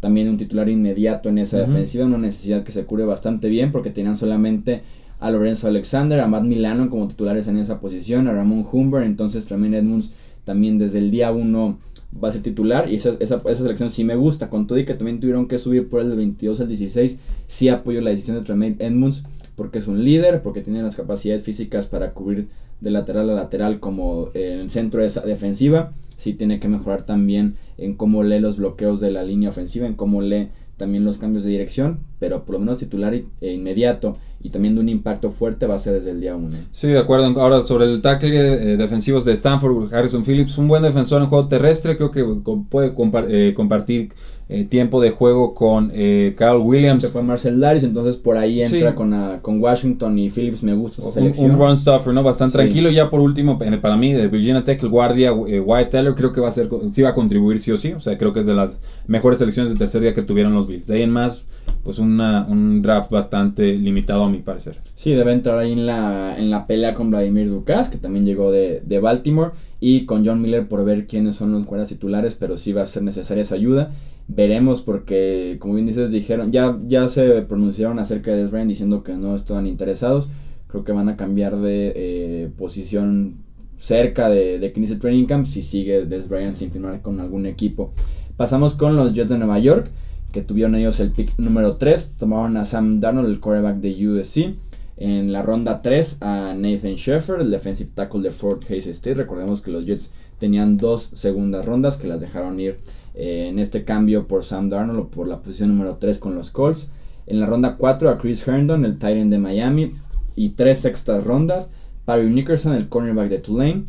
También 0.00 0.28
un 0.28 0.36
titular 0.36 0.68
inmediato 0.68 1.28
en 1.28 1.38
esa 1.38 1.58
defensiva, 1.58 2.04
una 2.04 2.18
necesidad 2.18 2.62
que 2.62 2.72
se 2.72 2.84
cure 2.84 3.04
bastante 3.04 3.48
bien 3.48 3.72
porque 3.72 3.90
tenían 3.90 4.16
solamente 4.16 4.82
a 5.18 5.30
Lorenzo 5.30 5.68
Alexander, 5.68 6.20
a 6.20 6.26
Matt 6.26 6.44
Milano 6.44 6.90
como 6.90 7.08
titulares 7.08 7.48
en 7.48 7.58
esa 7.58 7.80
posición, 7.80 8.28
a 8.28 8.32
Ramon 8.32 8.66
Humber, 8.70 9.02
entonces 9.04 9.46
Tremaine 9.46 9.78
Edmonds 9.78 10.12
también 10.44 10.78
desde 10.78 10.98
el 10.98 11.10
día 11.10 11.32
1 11.32 11.78
va 12.22 12.28
a 12.28 12.32
ser 12.32 12.42
titular 12.42 12.90
y 12.90 12.96
esa, 12.96 13.16
esa, 13.18 13.36
esa, 13.36 13.62
selección 13.62 13.90
sí 13.90 14.04
me 14.04 14.16
gusta, 14.16 14.50
con 14.50 14.66
todo 14.66 14.78
y 14.78 14.84
que 14.84 14.94
también 14.94 15.20
tuvieron 15.20 15.48
que 15.48 15.58
subir 15.58 15.88
por 15.88 16.02
el 16.02 16.14
22 16.14 16.60
al 16.60 16.68
16, 16.68 17.20
sí 17.46 17.68
apoyo 17.68 18.00
la 18.00 18.10
decisión 18.10 18.36
de 18.36 18.44
Tremaine 18.44 18.76
Edmonds 18.78 19.22
porque 19.56 19.78
es 19.78 19.88
un 19.88 20.04
líder, 20.04 20.42
porque 20.42 20.60
tiene 20.60 20.82
las 20.82 20.96
capacidades 20.96 21.42
físicas 21.42 21.86
para 21.86 22.12
cubrir 22.12 22.48
de 22.80 22.90
lateral 22.90 23.30
a 23.30 23.34
lateral 23.34 23.80
como 23.80 24.28
en 24.34 24.60
el 24.60 24.70
centro 24.70 25.00
de 25.00 25.06
esa 25.06 25.22
defensiva. 25.22 25.92
Sí 26.16 26.34
tiene 26.34 26.60
que 26.60 26.68
mejorar 26.68 27.04
también 27.04 27.56
en 27.78 27.94
cómo 27.94 28.22
lee 28.22 28.40
los 28.40 28.56
bloqueos 28.56 29.00
de 29.00 29.10
la 29.10 29.22
línea 29.22 29.50
ofensiva, 29.50 29.86
en 29.86 29.94
cómo 29.94 30.22
lee 30.22 30.48
también 30.76 31.04
los 31.04 31.18
cambios 31.18 31.44
de 31.44 31.50
dirección, 31.50 32.00
pero 32.18 32.44
por 32.44 32.54
lo 32.54 32.58
menos 32.60 32.78
titular 32.78 33.14
e 33.14 33.52
inmediato 33.52 34.12
y 34.42 34.50
también 34.50 34.74
de 34.74 34.80
un 34.82 34.88
impacto 34.88 35.30
fuerte 35.30 35.66
va 35.66 35.74
a 35.74 35.78
ser 35.78 35.94
desde 35.94 36.10
el 36.10 36.20
día 36.20 36.36
1. 36.36 36.50
Sí, 36.70 36.88
de 36.88 36.98
acuerdo. 36.98 37.26
Ahora 37.40 37.62
sobre 37.62 37.86
el 37.86 38.02
tackle 38.02 38.72
eh, 38.72 38.76
defensivos 38.76 39.24
de 39.24 39.32
Stanford, 39.32 39.92
Harrison 39.94 40.24
Phillips, 40.24 40.58
un 40.58 40.68
buen 40.68 40.82
defensor 40.82 41.22
en 41.22 41.28
juego 41.28 41.48
terrestre, 41.48 41.96
creo 41.96 42.10
que 42.10 42.24
puede 42.68 42.92
eh, 43.28 43.54
compartir 43.54 44.10
eh, 44.48 44.64
tiempo 44.64 45.00
de 45.00 45.10
juego 45.10 45.54
con 45.54 45.90
eh, 45.92 46.34
Carl 46.38 46.58
Williams. 46.58 47.02
Se 47.02 47.08
fue 47.08 47.22
Marcel 47.22 47.58
Daris, 47.58 47.82
entonces 47.82 48.16
por 48.16 48.36
ahí 48.36 48.62
entra 48.62 48.94
con, 48.94 49.12
con 49.42 49.60
Washington 49.60 50.16
y 50.20 50.30
Phillips, 50.30 50.62
me 50.62 50.72
gusta 50.72 51.02
Un, 51.20 51.58
run 51.58 51.76
stuffer, 51.76 52.14
¿no? 52.14 52.22
Bastante 52.22 52.52
tranquilo. 52.52 52.90
Ya 52.90 53.10
por 53.10 53.18
último, 53.20 53.58
para 53.58 53.96
mí, 53.96 54.12
de 54.12 54.28
Virginia 54.28 54.62
Tech, 54.62 54.80
el 54.84 54.88
guardia 54.88 55.30
eh, 55.48 55.60
White 55.60 55.90
Teller, 55.90 56.14
creo 56.14 56.32
que 56.32 56.40
va 56.40 56.48
a 56.48 56.52
ser, 56.52 56.68
sí 56.92 57.02
va 57.02 57.08
a 57.08 57.14
contribuir 57.14 57.58
sí 57.58 57.72
o 57.72 57.76
sí. 57.76 57.92
O 57.92 57.98
sea, 57.98 58.16
creo 58.18 58.32
que 58.32 58.40
es 58.40 58.46
de 58.46 58.54
las 58.54 58.82
mejores 59.08 59.40
selecciones 59.40 59.72
de 59.72 59.78
tercer 59.78 60.00
día 60.00 60.14
que 60.14 60.22
tuvieron 60.22 60.54
los 60.54 60.68
Bills. 60.68 60.86
De 60.86 60.94
ahí 60.94 61.02
en 61.02 61.10
más, 61.10 61.46
pues 61.82 61.98
una, 61.98 62.46
un 62.48 62.82
draft 62.82 63.10
bastante 63.10 63.74
limitado 63.74 64.22
a 64.22 64.28
mi 64.28 64.38
parecer. 64.38 64.76
Sí, 64.94 65.12
debe 65.12 65.32
entrar 65.32 65.58
ahí 65.58 65.72
en 65.72 65.86
la, 65.86 66.38
en 66.38 66.50
la 66.50 66.68
pelea 66.68 66.94
con 66.94 67.10
Vladimir 67.10 67.48
Dukas, 67.48 67.88
que 67.88 67.98
también 67.98 68.24
llegó 68.24 68.52
de, 68.52 68.80
de 68.86 69.00
Baltimore, 69.00 69.50
y 69.80 70.06
con 70.06 70.24
John 70.24 70.40
Miller 70.40 70.68
por 70.68 70.84
ver 70.84 71.06
quiénes 71.08 71.34
son 71.34 71.50
los 71.50 71.66
guardias 71.66 71.88
titulares, 71.88 72.36
pero 72.36 72.56
sí 72.56 72.72
va 72.72 72.82
a 72.82 72.86
ser 72.86 73.02
necesaria 73.02 73.42
esa 73.42 73.56
ayuda. 73.56 73.90
Veremos 74.28 74.82
porque, 74.82 75.56
como 75.60 75.74
bien 75.74 75.86
dices, 75.86 76.10
dijeron, 76.10 76.50
ya, 76.50 76.78
ya 76.86 77.06
se 77.06 77.42
pronunciaron 77.42 77.98
acerca 78.00 78.32
de 78.32 78.46
Des 78.46 78.68
diciendo 78.68 79.04
que 79.04 79.14
no 79.14 79.36
estaban 79.36 79.66
interesados. 79.66 80.28
Creo 80.66 80.84
que 80.84 80.92
van 80.92 81.08
a 81.08 81.16
cambiar 81.16 81.56
de 81.56 81.92
eh, 81.94 82.50
posición 82.56 83.36
cerca 83.78 84.28
de, 84.28 84.58
de 84.58 84.72
inicie 84.74 84.96
Training 84.96 85.26
Camp 85.26 85.46
si 85.46 85.62
sigue 85.62 86.06
Des 86.06 86.28
sin 86.52 86.72
firmar 86.72 87.02
con 87.02 87.20
algún 87.20 87.46
equipo. 87.46 87.92
Pasamos 88.36 88.74
con 88.74 88.96
los 88.96 89.14
Jets 89.14 89.30
de 89.30 89.38
Nueva 89.38 89.60
York, 89.60 89.90
que 90.32 90.42
tuvieron 90.42 90.74
ellos 90.74 90.98
el 90.98 91.12
pick 91.12 91.38
número 91.38 91.76
3. 91.76 92.14
Tomaron 92.18 92.56
a 92.56 92.64
Sam 92.64 92.98
Darnold, 92.98 93.28
el 93.28 93.40
quarterback 93.40 93.76
de 93.76 94.08
USC. 94.08 94.54
En 94.98 95.32
la 95.32 95.42
ronda 95.42 95.82
3 95.82 96.18
a 96.22 96.54
Nathan 96.56 96.94
Sheffer, 96.94 97.40
el 97.40 97.50
defensive 97.50 97.90
tackle 97.94 98.22
de 98.22 98.32
Fort 98.32 98.68
Hays 98.68 98.86
State. 98.88 99.14
Recordemos 99.14 99.60
que 99.60 99.70
los 99.70 99.86
Jets 99.86 100.14
tenían 100.38 100.76
dos 100.76 101.02
segundas 101.14 101.64
rondas 101.64 101.96
que 101.96 102.08
las 102.08 102.20
dejaron 102.20 102.58
ir 102.60 102.76
eh, 103.16 103.48
en 103.48 103.58
este 103.58 103.84
cambio 103.84 104.28
por 104.28 104.44
Sam 104.44 104.68
Darnold 104.68 104.98
o 104.98 105.08
por 105.08 105.26
la 105.26 105.40
posición 105.40 105.70
número 105.70 105.96
3 105.96 106.18
con 106.18 106.34
los 106.34 106.50
Colts. 106.50 106.90
En 107.26 107.40
la 107.40 107.46
ronda 107.46 107.76
4 107.76 108.10
a 108.10 108.18
Chris 108.18 108.46
Herndon, 108.46 108.84
el 108.84 108.98
Titan 108.98 109.30
de 109.30 109.38
Miami. 109.38 109.92
Y 110.36 110.50
tres 110.50 110.80
sextas 110.80 111.24
rondas. 111.24 111.72
Barry 112.04 112.28
Nickerson, 112.28 112.74
el 112.74 112.88
cornerback 112.88 113.30
de 113.30 113.38
Tulane. 113.38 113.84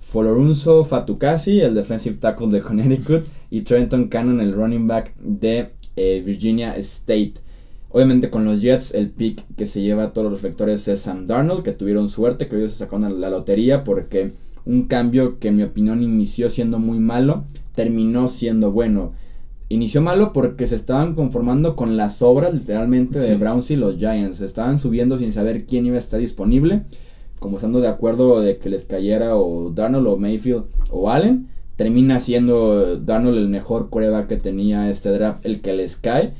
Folorunso 0.00 0.84
Fatukasi, 0.84 1.60
el 1.60 1.74
defensive 1.74 2.16
tackle 2.16 2.48
de 2.48 2.60
Connecticut. 2.60 3.24
Y 3.50 3.62
Trenton 3.62 4.08
Cannon, 4.08 4.40
el 4.40 4.52
running 4.52 4.88
back 4.88 5.14
de 5.16 5.68
eh, 5.96 6.22
Virginia 6.26 6.74
State. 6.76 7.34
Obviamente 7.90 8.30
con 8.30 8.44
los 8.46 8.60
Jets 8.60 8.94
el 8.94 9.10
pick 9.10 9.44
que 9.54 9.66
se 9.66 9.82
lleva 9.82 10.04
a 10.04 10.12
todos 10.12 10.30
los 10.30 10.40
reflectores 10.40 10.88
es 10.88 11.00
Sam 11.00 11.26
Darnold, 11.26 11.62
que 11.62 11.72
tuvieron 11.72 12.08
suerte, 12.08 12.48
que 12.48 12.56
ellos 12.56 12.72
se 12.72 12.78
sacaron 12.78 13.20
la 13.20 13.28
lotería 13.28 13.84
porque 13.84 14.32
un 14.64 14.84
cambio 14.84 15.38
que 15.38 15.48
en 15.48 15.56
mi 15.56 15.62
opinión 15.62 16.02
inició 16.02 16.50
siendo 16.50 16.78
muy 16.78 16.98
malo, 16.98 17.44
terminó 17.74 18.28
siendo 18.28 18.70
bueno. 18.70 19.12
Inició 19.68 20.02
malo 20.02 20.32
porque 20.34 20.66
se 20.66 20.76
estaban 20.76 21.14
conformando 21.14 21.76
con 21.76 21.96
las 21.96 22.20
obras 22.20 22.52
literalmente 22.52 23.18
de 23.18 23.36
Browns 23.36 23.70
y 23.70 23.76
los 23.76 23.96
Giants. 23.96 24.38
Se 24.38 24.44
estaban 24.44 24.78
subiendo 24.78 25.16
sin 25.16 25.32
saber 25.32 25.64
quién 25.64 25.86
iba 25.86 25.96
a 25.96 25.98
estar 25.98 26.20
disponible. 26.20 26.82
Como 27.38 27.56
estando 27.56 27.80
de 27.80 27.88
acuerdo 27.88 28.40
de 28.40 28.58
que 28.58 28.68
les 28.68 28.84
cayera 28.84 29.34
o 29.36 29.70
Darnold 29.70 30.06
o 30.08 30.16
Mayfield 30.18 30.64
o 30.90 31.10
Allen. 31.10 31.48
Termina 31.76 32.20
siendo 32.20 32.98
Darnold 32.98 33.38
el 33.38 33.48
mejor 33.48 33.88
coreback 33.88 34.28
que 34.28 34.36
tenía 34.36 34.90
este 34.90 35.08
draft, 35.08 35.46
el 35.46 35.62
que 35.62 35.72
les 35.72 35.96
cae. 35.96 36.34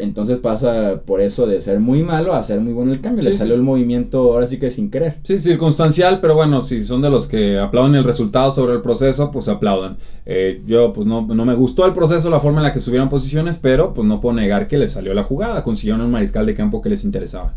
Entonces 0.00 0.38
pasa 0.38 1.02
por 1.04 1.20
eso 1.20 1.46
de 1.46 1.60
ser 1.60 1.80
muy 1.80 2.02
malo 2.02 2.34
a 2.34 2.42
ser 2.42 2.60
muy 2.60 2.72
bueno 2.72 2.92
el 2.92 3.00
cambio. 3.00 3.22
Le 3.22 3.32
salió 3.32 3.54
el 3.54 3.62
movimiento 3.62 4.32
ahora 4.32 4.46
sí 4.46 4.58
que 4.58 4.70
sin 4.70 4.90
querer. 4.90 5.16
Sí, 5.22 5.38
circunstancial, 5.38 6.20
pero 6.20 6.34
bueno, 6.34 6.62
si 6.62 6.80
son 6.82 7.02
de 7.02 7.10
los 7.10 7.28
que 7.28 7.58
aplauden 7.58 7.94
el 7.94 8.04
resultado 8.04 8.50
sobre 8.50 8.74
el 8.74 8.82
proceso, 8.82 9.30
pues 9.30 9.48
aplaudan. 9.48 9.96
Eh, 10.26 10.62
yo 10.66 10.92
pues 10.92 11.06
no, 11.06 11.26
no, 11.26 11.44
me 11.44 11.54
gustó 11.54 11.86
el 11.86 11.92
proceso, 11.92 12.30
la 12.30 12.40
forma 12.40 12.58
en 12.58 12.64
la 12.64 12.72
que 12.72 12.80
subieron 12.80 13.08
posiciones, 13.08 13.58
pero 13.58 13.94
pues 13.94 14.06
no 14.06 14.20
puedo 14.20 14.34
negar 14.34 14.68
que 14.68 14.78
les 14.78 14.92
salió 14.92 15.14
la 15.14 15.24
jugada. 15.24 15.62
Consiguieron 15.62 16.00
un 16.02 16.10
mariscal 16.10 16.46
de 16.46 16.54
campo 16.54 16.82
que 16.82 16.90
les 16.90 17.04
interesaba. 17.04 17.56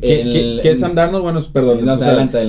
¿Qué, 0.00 0.60
es 0.64 0.80
Sam 0.80 0.94
Darnold? 0.94 1.22
Bueno, 1.22 1.40
perdón. 1.52 1.84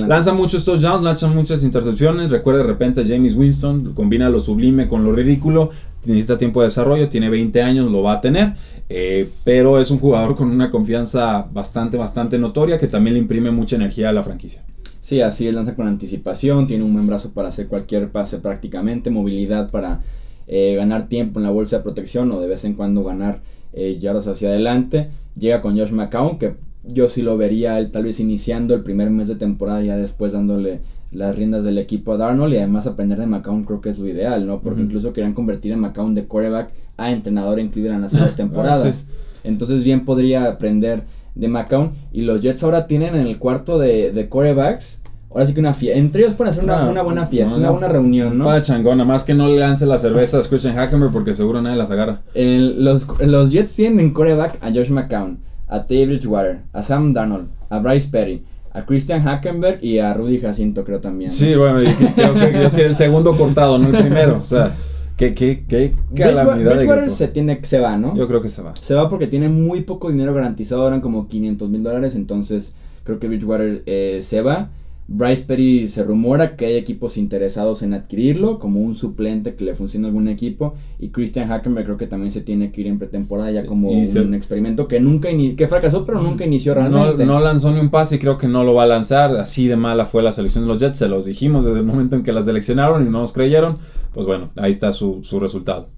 Lanza 0.08 0.34
muchos 0.34 0.64
touchdowns, 0.64 1.02
lanza 1.02 1.28
muchas 1.28 1.62
intercepciones. 1.62 2.30
Recuerda 2.30 2.60
de 2.60 2.66
repente 2.66 3.02
a 3.02 3.06
James 3.06 3.34
Winston, 3.34 3.92
combina 3.94 4.28
lo 4.28 4.40
sublime 4.40 4.88
con 4.88 5.04
lo 5.04 5.12
ridículo. 5.12 5.70
Necesita 6.04 6.38
tiempo 6.38 6.60
de 6.60 6.68
desarrollo, 6.68 7.08
tiene 7.08 7.30
20 7.30 7.62
años, 7.62 7.90
lo 7.90 8.02
va 8.02 8.14
a 8.14 8.20
tener. 8.20 8.54
Eh, 8.88 9.28
pero 9.44 9.80
es 9.80 9.90
un 9.90 9.98
jugador 9.98 10.36
con 10.36 10.50
una 10.50 10.70
confianza 10.70 11.48
bastante, 11.52 11.96
bastante 11.96 12.38
notoria 12.38 12.78
que 12.78 12.86
también 12.86 13.14
le 13.14 13.20
imprime 13.20 13.50
mucha 13.50 13.76
energía 13.76 14.10
a 14.10 14.12
la 14.12 14.22
franquicia. 14.22 14.62
Sí, 15.00 15.20
así 15.20 15.46
él 15.46 15.54
lanza 15.54 15.76
con 15.76 15.86
anticipación, 15.86 16.66
tiene 16.66 16.84
un 16.84 16.92
buen 16.92 17.06
brazo 17.06 17.30
para 17.30 17.48
hacer 17.48 17.68
cualquier 17.68 18.10
pase 18.10 18.38
prácticamente, 18.38 19.10
movilidad 19.10 19.70
para 19.70 20.00
eh, 20.48 20.74
ganar 20.76 21.08
tiempo 21.08 21.38
en 21.38 21.44
la 21.44 21.50
bolsa 21.50 21.78
de 21.78 21.82
protección 21.84 22.30
o 22.32 22.40
de 22.40 22.48
vez 22.48 22.64
en 22.64 22.74
cuando 22.74 23.04
ganar 23.04 23.40
eh, 23.72 23.98
yardas 24.00 24.26
hacia 24.26 24.48
adelante. 24.48 25.10
Llega 25.38 25.60
con 25.60 25.78
Josh 25.78 25.92
McCown, 25.92 26.38
que 26.38 26.56
yo 26.86 27.08
sí 27.08 27.22
lo 27.22 27.36
vería 27.36 27.78
él 27.78 27.90
tal 27.90 28.04
vez 28.04 28.20
iniciando 28.20 28.74
el 28.74 28.82
primer 28.82 29.10
mes 29.10 29.28
de 29.28 29.36
temporada, 29.36 29.82
ya 29.82 29.96
después 29.96 30.32
dándole 30.32 30.80
las 31.12 31.36
riendas 31.36 31.64
del 31.64 31.78
equipo 31.78 32.12
a 32.12 32.16
Darnold 32.16 32.52
y 32.54 32.58
además 32.58 32.86
aprender 32.86 33.18
de 33.18 33.26
McCown 33.26 33.64
creo 33.64 33.80
que 33.80 33.90
es 33.90 33.98
lo 33.98 34.08
ideal, 34.08 34.46
¿no? 34.46 34.60
Porque 34.60 34.82
incluso 34.82 35.12
querían 35.12 35.34
convertir 35.34 35.72
a 35.72 35.76
McCown 35.76 36.14
de 36.14 36.24
quarterback 36.26 36.70
a 36.96 37.12
entrenador 37.12 37.58
en 37.58 37.68
Cleveland 37.68 38.04
hace 38.04 38.18
dos 38.18 38.36
temporadas. 38.36 39.06
Entonces 39.44 39.84
bien 39.84 40.04
podría 40.04 40.44
aprender 40.44 41.04
de 41.34 41.48
McCown 41.48 41.92
y 42.12 42.22
los 42.22 42.42
Jets 42.42 42.62
ahora 42.64 42.86
tienen 42.86 43.14
en 43.14 43.26
el 43.26 43.38
cuarto 43.38 43.78
de, 43.78 44.10
de 44.10 44.28
quarterbacks 44.28 45.02
ahora 45.30 45.46
sí 45.46 45.54
que 45.54 45.60
una 45.60 45.74
fiesta. 45.74 45.98
Entre 45.98 46.22
ellos 46.22 46.34
pueden 46.34 46.50
hacer 46.50 46.64
una, 46.64 46.88
una 46.88 47.02
buena 47.02 47.26
fiesta, 47.26 47.54
una 47.54 47.70
buena 47.70 47.88
reunión, 47.88 48.38
¿no? 48.38 48.46
Va 48.46 48.60
changona, 48.60 49.04
más 49.04 49.22
que 49.22 49.34
no 49.34 49.48
le 49.48 49.58
lance 49.58 49.84
las 49.86 50.02
cervezas 50.02 50.46
a 50.46 50.48
Christian 50.48 50.74
Hackenberg 50.76 51.12
porque 51.12 51.34
seguro 51.34 51.60
nadie 51.60 51.76
las 51.76 51.90
agarra. 51.90 52.22
los, 52.34 53.06
los 53.20 53.50
Jets 53.50 53.74
tienen 53.76 54.00
en 54.00 54.12
coreback 54.12 54.58
a 54.62 54.70
Josh 54.70 54.90
McCown, 54.90 55.38
a 55.68 55.78
David 55.78 56.08
Bridgewater, 56.08 56.60
a 56.72 56.82
Sam 56.82 57.12
Darnold, 57.12 57.48
a 57.68 57.78
Bryce 57.78 58.08
Perry, 58.10 58.42
a 58.72 58.84
Christian 58.84 59.22
Hackenberg 59.22 59.82
y 59.82 59.98
a 59.98 60.12
Rudy 60.12 60.38
Jacinto, 60.38 60.84
creo 60.84 61.00
también. 61.00 61.30
Sí, 61.30 61.54
bueno, 61.54 61.82
y 61.82 61.86
creo 61.86 62.34
que 62.34 62.52
yo 62.62 62.70
soy 62.70 62.82
el 62.82 62.94
segundo 62.94 63.36
cortado, 63.36 63.78
no 63.78 63.88
el 63.88 64.04
primero. 64.04 64.36
O 64.36 64.44
sea, 64.44 64.74
qué, 65.16 65.34
qué, 65.34 65.64
qué 65.66 65.94
calamidad. 66.14 66.76
Bridgewater 66.76 67.10
se, 67.10 67.28
tiene, 67.28 67.58
se 67.62 67.80
va, 67.80 67.96
¿no? 67.96 68.14
Yo 68.14 68.28
creo 68.28 68.42
que 68.42 68.50
se 68.50 68.62
va. 68.62 68.74
Se 68.76 68.94
va 68.94 69.08
porque 69.08 69.26
tiene 69.26 69.48
muy 69.48 69.80
poco 69.80 70.10
dinero 70.10 70.34
garantizado, 70.34 70.86
eran 70.86 71.00
como 71.00 71.26
500 71.26 71.70
mil 71.70 71.82
dólares, 71.82 72.16
entonces 72.16 72.74
creo 73.04 73.18
que 73.18 73.28
Bridgewater 73.28 73.82
eh, 73.86 74.20
se 74.22 74.42
va. 74.42 74.68
Bryce 75.08 75.44
Perry 75.46 75.86
se 75.86 76.02
rumora 76.02 76.56
que 76.56 76.66
hay 76.66 76.76
equipos 76.76 77.16
interesados 77.16 77.82
en 77.82 77.94
adquirirlo 77.94 78.58
como 78.58 78.80
un 78.80 78.96
suplente 78.96 79.54
que 79.54 79.64
le 79.64 79.76
funcione 79.76 80.06
a 80.06 80.08
algún 80.08 80.26
equipo 80.26 80.74
y 80.98 81.10
Christian 81.10 81.48
Hackenberg 81.48 81.86
creo 81.86 81.96
que 81.96 82.08
también 82.08 82.32
se 82.32 82.40
tiene 82.40 82.72
que 82.72 82.80
ir 82.80 82.88
en 82.88 82.98
pretemporada 82.98 83.52
ya 83.52 83.66
como 83.66 83.88
un, 83.90 84.34
experimento 84.34 84.88
que 84.88 84.98
nunca 84.98 85.28
que 85.56 85.68
fracasó 85.68 86.04
pero 86.04 86.20
nunca 86.20 86.44
inició 86.44 86.74
realmente. 86.74 87.24
No, 87.24 87.38
lanzó 87.38 87.72
ni 87.72 87.78
un 87.78 87.90
pase 87.90 88.16
y 88.16 88.18
creo 88.18 88.36
que 88.36 88.48
no 88.48 88.64
lo 88.64 88.74
va 88.74 88.82
a 88.82 88.86
lanzar, 88.86 89.36
así 89.36 89.68
de 89.68 89.76
mala 89.76 90.06
fue 90.06 90.22
la 90.22 90.32
selección 90.32 90.64
de 90.64 90.68
los 90.68 90.82
Jets, 90.82 90.98
se 90.98 91.08
los 91.08 91.24
dijimos 91.24 91.64
desde 91.64 91.78
el 91.78 91.84
momento 91.86 92.16
en 92.16 92.24
que 92.24 92.32
las 92.32 92.44
seleccionaron 92.44 93.06
y 93.06 93.10
no 93.10 93.20
nos 93.20 93.32
creyeron, 93.32 93.78
pues 94.12 94.26
bueno, 94.26 94.50
ahí 94.56 94.72
está 94.72 94.90
su, 94.90 95.20
su 95.22 95.38
resultado. 95.38 95.88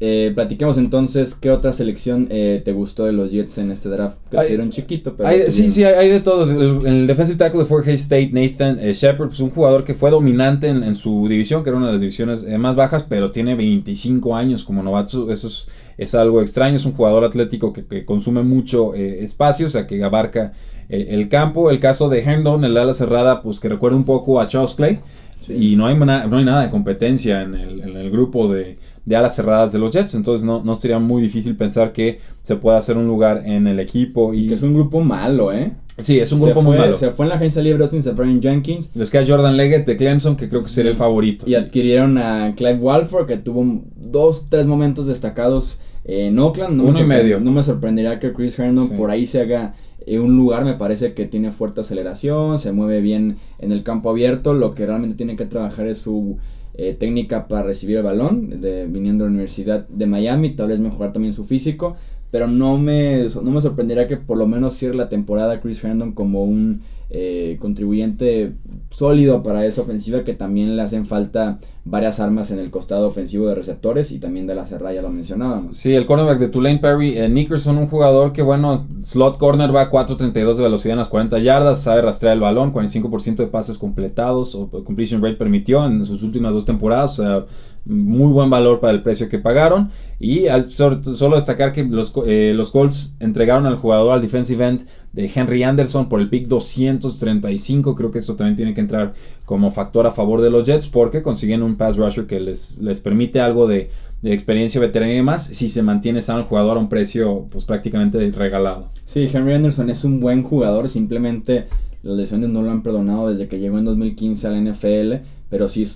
Eh, 0.00 0.30
platiquemos 0.32 0.78
entonces 0.78 1.34
qué 1.34 1.50
otra 1.50 1.72
selección 1.72 2.28
eh, 2.30 2.62
te 2.64 2.70
gustó 2.70 3.06
de 3.06 3.12
los 3.12 3.32
Jets 3.32 3.58
en 3.58 3.72
este 3.72 3.88
draft. 3.88 4.18
Que 4.30 4.56
un 4.56 4.70
chiquito, 4.70 5.16
pero. 5.16 5.28
sí, 5.50 5.72
sí, 5.72 5.82
hay, 5.82 6.08
de 6.08 6.20
todo. 6.20 6.48
El, 6.48 6.86
el, 6.86 7.06
defensive 7.08 7.36
tackle 7.36 7.60
de 7.60 7.66
Fort 7.66 7.86
Hays 7.88 8.02
State, 8.02 8.30
Nathan 8.32 8.78
eh, 8.80 8.92
Shepard, 8.92 9.28
pues 9.28 9.40
un 9.40 9.50
jugador 9.50 9.84
que 9.84 9.94
fue 9.94 10.12
dominante 10.12 10.68
en, 10.68 10.94
su 10.94 11.26
división, 11.28 11.64
que 11.64 11.70
era 11.70 11.78
una 11.78 11.88
de 11.88 11.92
las 11.94 12.00
divisiones 12.00 12.44
eh, 12.44 12.58
más 12.58 12.76
bajas, 12.76 13.06
pero 13.08 13.32
tiene 13.32 13.56
25 13.56 14.36
años 14.36 14.62
como 14.62 14.84
novato. 14.84 15.32
Eso 15.32 15.48
es, 15.96 16.14
algo 16.14 16.42
extraño. 16.42 16.76
Es 16.76 16.84
un 16.84 16.92
jugador 16.92 17.24
atlético 17.24 17.72
que, 17.72 18.04
consume 18.04 18.44
mucho 18.44 18.94
espacio, 18.94 19.66
o 19.66 19.70
sea, 19.70 19.88
que 19.88 20.04
abarca 20.04 20.52
el 20.88 21.28
campo. 21.28 21.72
El 21.72 21.80
caso 21.80 22.08
de 22.08 22.22
Herndon, 22.22 22.64
el 22.64 22.76
ala 22.76 22.94
cerrada, 22.94 23.42
pues 23.42 23.58
que 23.58 23.68
recuerda 23.68 23.96
un 23.96 24.04
poco 24.04 24.40
a 24.40 24.46
Charles 24.46 24.76
Clay. 24.76 25.00
Y 25.48 25.74
no 25.74 25.86
hay, 25.86 25.96
no 25.96 26.36
hay 26.36 26.44
nada 26.44 26.62
de 26.62 26.70
competencia 26.70 27.42
en 27.42 27.54
el, 27.54 27.80
en 27.80 27.96
el 27.96 28.10
grupo 28.10 28.52
de 28.52 28.76
de 29.08 29.16
alas 29.16 29.34
cerradas 29.34 29.72
de 29.72 29.78
los 29.78 29.90
Jets. 29.90 30.14
Entonces 30.14 30.44
no, 30.44 30.62
no 30.62 30.76
sería 30.76 30.98
muy 30.98 31.22
difícil 31.22 31.56
pensar 31.56 31.92
que 31.92 32.20
se 32.42 32.56
pueda 32.56 32.76
hacer 32.76 32.98
un 32.98 33.06
lugar 33.06 33.42
en 33.46 33.66
el 33.66 33.80
equipo. 33.80 34.34
Y 34.34 34.48
que 34.48 34.54
es 34.54 34.62
un 34.62 34.74
grupo 34.74 35.00
malo, 35.00 35.52
¿eh? 35.52 35.72
Sí, 35.98 36.20
es 36.20 36.30
un 36.30 36.40
grupo 36.40 36.62
muy 36.62 36.76
malo. 36.76 36.96
Se 36.96 37.10
fue 37.10 37.24
en 37.24 37.30
la 37.30 37.36
agencia 37.36 37.62
libre 37.62 37.82
Austin 37.82 38.02
a 38.06 38.12
Brian 38.12 38.40
Jenkins. 38.40 38.90
Les 38.94 39.10
queda 39.10 39.24
Jordan 39.26 39.56
Leggett 39.56 39.86
de 39.86 39.96
Clemson, 39.96 40.36
que 40.36 40.48
creo 40.48 40.62
que 40.62 40.68
sería 40.68 40.90
el 40.90 40.96
favorito. 40.96 41.48
Y 41.48 41.54
adquirieron 41.54 42.18
a 42.18 42.54
Clive 42.54 42.78
Walford, 42.78 43.26
que 43.26 43.38
tuvo 43.38 43.82
dos, 43.96 44.46
tres 44.48 44.66
momentos 44.66 45.06
destacados 45.06 45.80
en 46.04 46.38
Oakland. 46.38 46.76
No 46.76 46.84
Uno 46.84 47.00
y 47.00 47.04
medio. 47.04 47.40
No 47.40 47.50
me 47.50 47.64
sorprendería 47.64 48.20
que 48.20 48.32
Chris 48.32 48.58
Herndon 48.58 48.90
por 48.90 49.10
ahí 49.10 49.26
se 49.26 49.40
haga 49.40 49.74
eh, 50.06 50.20
un 50.20 50.36
lugar. 50.36 50.64
Me 50.64 50.74
parece 50.74 51.14
que 51.14 51.24
tiene 51.24 51.50
fuerte 51.50 51.80
aceleración, 51.80 52.58
se 52.58 52.72
mueve 52.72 53.00
bien 53.00 53.38
en 53.58 53.72
el 53.72 53.82
campo 53.82 54.10
abierto. 54.10 54.52
Lo 54.52 54.74
que 54.74 54.86
realmente 54.86 55.16
tiene 55.16 55.34
que 55.34 55.46
trabajar 55.46 55.86
es 55.86 55.98
su 55.98 56.36
eh, 56.78 56.94
técnica 56.94 57.48
para 57.48 57.64
recibir 57.64 57.96
el 57.96 58.04
balón, 58.04 58.60
de, 58.60 58.86
viniendo 58.86 59.24
de 59.24 59.30
la 59.30 59.34
Universidad 59.34 59.88
de 59.88 60.06
Miami, 60.06 60.54
tal 60.54 60.68
vez 60.68 60.78
mejorar 60.78 61.12
también 61.12 61.34
su 61.34 61.44
físico, 61.44 61.96
pero 62.30 62.46
no 62.46 62.78
me, 62.78 63.26
no 63.42 63.50
me 63.50 63.60
sorprendería 63.60 64.06
que 64.06 64.16
por 64.16 64.38
lo 64.38 64.46
menos 64.46 64.76
cierre 64.76 64.94
la 64.94 65.08
temporada 65.08 65.60
Chris 65.60 65.82
Herndon 65.82 66.12
como 66.12 66.44
un 66.44 66.82
eh, 67.10 67.56
contribuyente 67.60 68.52
sólido 68.90 69.42
para 69.42 69.66
esa 69.66 69.82
ofensiva 69.82 70.24
que 70.24 70.34
también 70.34 70.76
le 70.76 70.82
hacen 70.82 71.06
falta 71.06 71.58
varias 71.84 72.20
armas 72.20 72.50
en 72.50 72.58
el 72.58 72.70
costado 72.70 73.06
ofensivo 73.06 73.48
de 73.48 73.54
receptores 73.54 74.12
y 74.12 74.18
también 74.18 74.46
de 74.46 74.54
la 74.54 74.64
cerrada, 74.64 74.94
ya 74.94 75.02
lo 75.02 75.10
mencionábamos. 75.10 75.76
Sí, 75.76 75.94
el 75.94 76.06
cornerback 76.06 76.38
de 76.38 76.48
Tulane 76.48 76.78
Perry, 76.78 77.18
eh, 77.18 77.28
Nickerson, 77.28 77.78
un 77.78 77.88
jugador 77.88 78.32
que 78.32 78.42
bueno, 78.42 78.86
slot 79.02 79.38
corner 79.38 79.74
va 79.74 79.82
a 79.82 79.90
4.32 79.90 80.54
de 80.54 80.62
velocidad 80.62 80.92
en 80.92 80.98
las 80.98 81.08
40 81.08 81.38
yardas, 81.38 81.82
sabe 81.82 82.02
rastrear 82.02 82.34
el 82.34 82.40
balón, 82.40 82.72
45% 82.72 83.36
de 83.36 83.46
pases 83.46 83.78
completados 83.78 84.54
o 84.54 84.68
completion 84.68 85.22
rate 85.22 85.36
permitió 85.36 85.84
en 85.86 86.04
sus 86.04 86.22
últimas 86.22 86.52
dos 86.52 86.64
temporadas, 86.64 87.18
o 87.18 87.22
sea, 87.22 87.44
muy 87.88 88.32
buen 88.32 88.50
valor 88.50 88.80
para 88.80 88.92
el 88.92 89.02
precio 89.02 89.28
que 89.28 89.38
pagaron. 89.38 89.90
Y 90.20 90.48
al, 90.48 90.70
solo 90.70 91.36
destacar 91.36 91.72
que 91.72 91.84
los, 91.84 92.12
eh, 92.26 92.52
los 92.54 92.70
Colts 92.70 93.14
entregaron 93.20 93.66
al 93.66 93.76
jugador 93.76 94.12
al 94.12 94.20
defensive 94.20 94.66
end 94.66 94.86
de 95.12 95.30
Henry 95.34 95.62
Anderson 95.62 96.08
por 96.08 96.20
el 96.20 96.28
pick 96.28 96.46
235. 96.48 97.94
Creo 97.94 98.10
que 98.10 98.18
eso 98.18 98.36
también 98.36 98.56
tiene 98.56 98.74
que 98.74 98.80
entrar 98.80 99.14
como 99.44 99.70
factor 99.70 100.06
a 100.06 100.10
favor 100.10 100.42
de 100.42 100.50
los 100.50 100.64
Jets 100.64 100.88
porque 100.88 101.22
consiguen 101.22 101.62
un 101.62 101.76
pass 101.76 101.96
rusher 101.96 102.26
que 102.26 102.40
les, 102.40 102.78
les 102.78 103.00
permite 103.00 103.40
algo 103.40 103.66
de, 103.66 103.90
experiencia 104.24 104.80
veterana 104.80 105.12
y 105.12 105.16
demás 105.16 105.46
si 105.46 105.68
se 105.68 105.80
mantiene 105.80 106.20
sano 106.20 106.40
el 106.40 106.44
jugador 106.44 106.76
a 106.76 106.80
un 106.80 106.88
precio 106.88 107.46
pues 107.50 107.64
prácticamente 107.64 108.30
regalado. 108.32 108.88
Sí, 109.04 109.28
Henry 109.32 109.54
Anderson 109.54 109.90
es 109.90 110.02
un 110.04 110.18
buen 110.18 110.42
jugador, 110.42 110.88
simplemente 110.88 111.66
las 112.02 112.16
lesiones 112.16 112.50
no 112.50 112.62
lo 112.62 112.70
han 112.72 112.82
perdonado 112.82 113.28
desde 113.28 113.46
que 113.46 113.60
llegó 113.60 113.78
en 113.78 113.84
2015 113.84 114.46
a 114.48 114.50
la 114.50 114.60
NFL, 114.60 115.24
pero 115.48 115.68
sí 115.68 115.86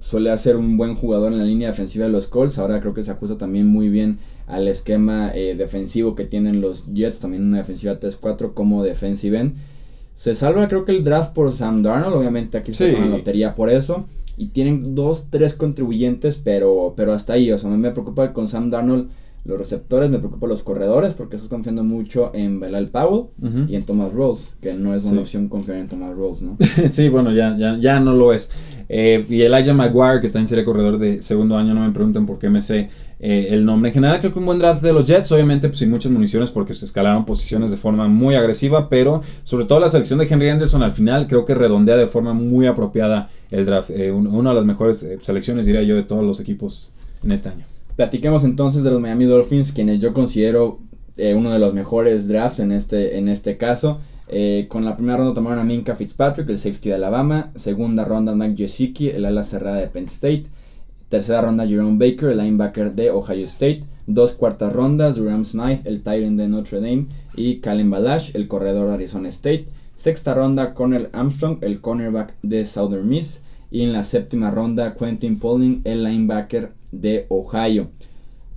suele 0.00 0.30
hacer 0.30 0.56
un 0.56 0.76
buen 0.76 0.94
jugador 0.94 1.32
en 1.32 1.38
la 1.38 1.44
línea 1.44 1.68
defensiva 1.68 2.04
de 2.04 2.12
los 2.12 2.26
Colts. 2.26 2.58
Ahora 2.58 2.80
creo 2.80 2.92
que 2.92 3.02
se 3.02 3.12
ajusta 3.12 3.38
también 3.38 3.66
muy 3.66 3.88
bien 3.88 4.18
al 4.46 4.68
esquema 4.68 5.32
eh, 5.34 5.54
defensivo 5.56 6.14
que 6.14 6.24
tienen 6.24 6.60
los 6.60 6.86
Jets. 6.92 7.20
También 7.20 7.44
una 7.46 7.58
defensiva 7.58 7.98
3-4 7.98 8.54
como 8.54 8.82
defensive 8.82 9.38
end. 9.38 9.54
Se 10.14 10.34
salva 10.34 10.68
creo 10.68 10.84
que 10.84 10.92
el 10.92 11.02
draft 11.02 11.32
por 11.32 11.52
Sam 11.52 11.82
Darnold. 11.82 12.16
Obviamente 12.16 12.58
aquí 12.58 12.74
se 12.74 12.92
la 12.92 13.06
lotería 13.06 13.54
por 13.54 13.70
eso. 13.70 14.06
Y 14.36 14.48
tienen 14.48 14.94
dos, 14.94 15.28
tres 15.30 15.54
contribuyentes, 15.54 16.38
pero, 16.38 16.94
pero 16.96 17.12
hasta 17.12 17.34
ahí. 17.34 17.52
O 17.52 17.58
sea, 17.58 17.70
a 17.70 17.72
mí 17.72 17.78
me 17.78 17.90
preocupa 17.90 18.32
con 18.32 18.48
Sam 18.48 18.70
Darnold 18.70 19.08
los 19.44 19.58
receptores, 19.58 20.08
me 20.08 20.18
preocupa 20.18 20.46
los 20.46 20.62
corredores, 20.62 21.14
porque 21.14 21.36
estás 21.36 21.48
confiando 21.48 21.82
mucho 21.82 22.30
en 22.32 22.60
Belal 22.60 22.88
Powell 22.88 23.24
y 23.68 23.74
en 23.74 23.82
Thomas 23.82 24.12
Rose, 24.12 24.52
que 24.60 24.74
no 24.74 24.94
es 24.94 25.04
una 25.04 25.22
opción 25.22 25.48
confiar 25.48 25.78
en 25.78 25.88
Thomas 25.88 26.14
Rose, 26.14 26.44
¿no? 26.44 26.56
sí, 26.88 27.08
bueno, 27.08 27.32
ya, 27.32 27.56
ya, 27.58 27.76
ya 27.76 27.98
no 27.98 28.12
lo 28.12 28.32
es. 28.32 28.50
Eh, 28.88 29.24
y 29.28 29.42
Elijah 29.42 29.74
Maguire, 29.74 30.20
que 30.20 30.28
también 30.28 30.46
sería 30.46 30.64
corredor 30.64 30.98
de 30.98 31.22
segundo 31.22 31.56
año, 31.56 31.74
no 31.74 31.84
me 31.84 31.92
pregunten 31.92 32.24
por 32.24 32.38
qué 32.38 32.50
me 32.50 32.62
sé 32.62 32.88
eh, 33.22 33.48
el 33.50 33.64
nombre. 33.64 33.88
En 33.88 33.94
general, 33.94 34.20
creo 34.20 34.32
que 34.32 34.38
un 34.38 34.44
buen 34.44 34.58
draft 34.58 34.82
de 34.82 34.92
los 34.92 35.08
Jets, 35.08 35.32
obviamente, 35.32 35.68
pues 35.68 35.78
sin 35.78 35.90
muchas 35.90 36.12
municiones 36.12 36.50
porque 36.50 36.74
se 36.74 36.84
escalaron 36.84 37.24
posiciones 37.24 37.70
de 37.70 37.78
forma 37.78 38.08
muy 38.08 38.34
agresiva, 38.34 38.90
pero 38.90 39.22
sobre 39.42 39.64
todo 39.64 39.80
la 39.80 39.88
selección 39.88 40.18
de 40.18 40.26
Henry 40.28 40.50
Anderson 40.50 40.82
al 40.82 40.92
final, 40.92 41.26
creo 41.26 41.46
que 41.46 41.54
redondea 41.54 41.96
de 41.96 42.06
forma 42.06 42.34
muy 42.34 42.66
apropiada 42.66 43.30
el 43.50 43.64
draft. 43.64 43.90
Eh, 43.90 44.12
una 44.12 44.50
de 44.50 44.56
las 44.56 44.64
mejores 44.66 45.08
selecciones, 45.22 45.64
diría 45.64 45.82
yo, 45.82 45.96
de 45.96 46.02
todos 46.02 46.24
los 46.24 46.40
equipos 46.40 46.90
en 47.24 47.32
este 47.32 47.48
año. 47.48 47.64
Platiquemos 47.96 48.44
entonces 48.44 48.82
de 48.84 48.90
los 48.90 49.00
Miami 49.00 49.24
Dolphins, 49.24 49.72
quienes 49.72 50.00
yo 50.00 50.12
considero 50.12 50.80
uno 51.16 51.52
de 51.52 51.58
los 51.58 51.74
mejores 51.74 52.26
drafts 52.26 52.60
en 52.60 52.72
este, 52.72 53.18
en 53.18 53.28
este 53.28 53.56
caso. 53.56 54.00
Eh, 54.34 54.66
con 54.68 54.84
la 54.86 54.96
primera 54.96 55.18
ronda 55.18 55.34
tomaron 55.34 55.58
a 55.58 55.64
Minka 55.64 55.94
Fitzpatrick, 55.94 56.48
el 56.48 56.58
safety 56.58 56.88
de 56.88 56.94
Alabama. 56.94 57.50
Segunda 57.54 58.04
ronda, 58.06 58.34
Mike 58.34 58.56
Gesicki, 58.56 59.10
el 59.10 59.26
ala 59.26 59.42
cerrada 59.42 59.76
de 59.76 59.88
Penn 59.88 60.04
State. 60.04 60.44
Tercera 61.12 61.42
ronda, 61.42 61.66
Jerome 61.66 61.98
Baker, 61.98 62.30
el 62.30 62.38
linebacker 62.38 62.94
de 62.94 63.10
Ohio 63.10 63.44
State. 63.44 63.84
Dos 64.06 64.32
cuartas 64.32 64.72
rondas, 64.72 65.16
Durham 65.16 65.44
Smythe, 65.44 65.86
el 65.86 66.00
Tyrant 66.00 66.38
de 66.38 66.48
Notre 66.48 66.80
Dame. 66.80 67.04
Y 67.36 67.56
Calen 67.56 67.90
Balash, 67.90 68.30
el 68.32 68.48
corredor 68.48 68.88
de 68.88 68.94
Arizona 68.94 69.28
State. 69.28 69.66
Sexta 69.94 70.32
ronda, 70.32 70.72
Cornel 70.72 71.08
Armstrong, 71.12 71.58
el 71.60 71.82
cornerback 71.82 72.32
de 72.40 72.64
Southern 72.64 73.06
Miss. 73.06 73.44
Y 73.70 73.82
en 73.82 73.92
la 73.92 74.04
séptima 74.04 74.50
ronda, 74.50 74.94
Quentin 74.94 75.38
Pauling, 75.38 75.82
el 75.84 76.02
linebacker 76.02 76.72
de 76.92 77.26
Ohio. 77.28 77.90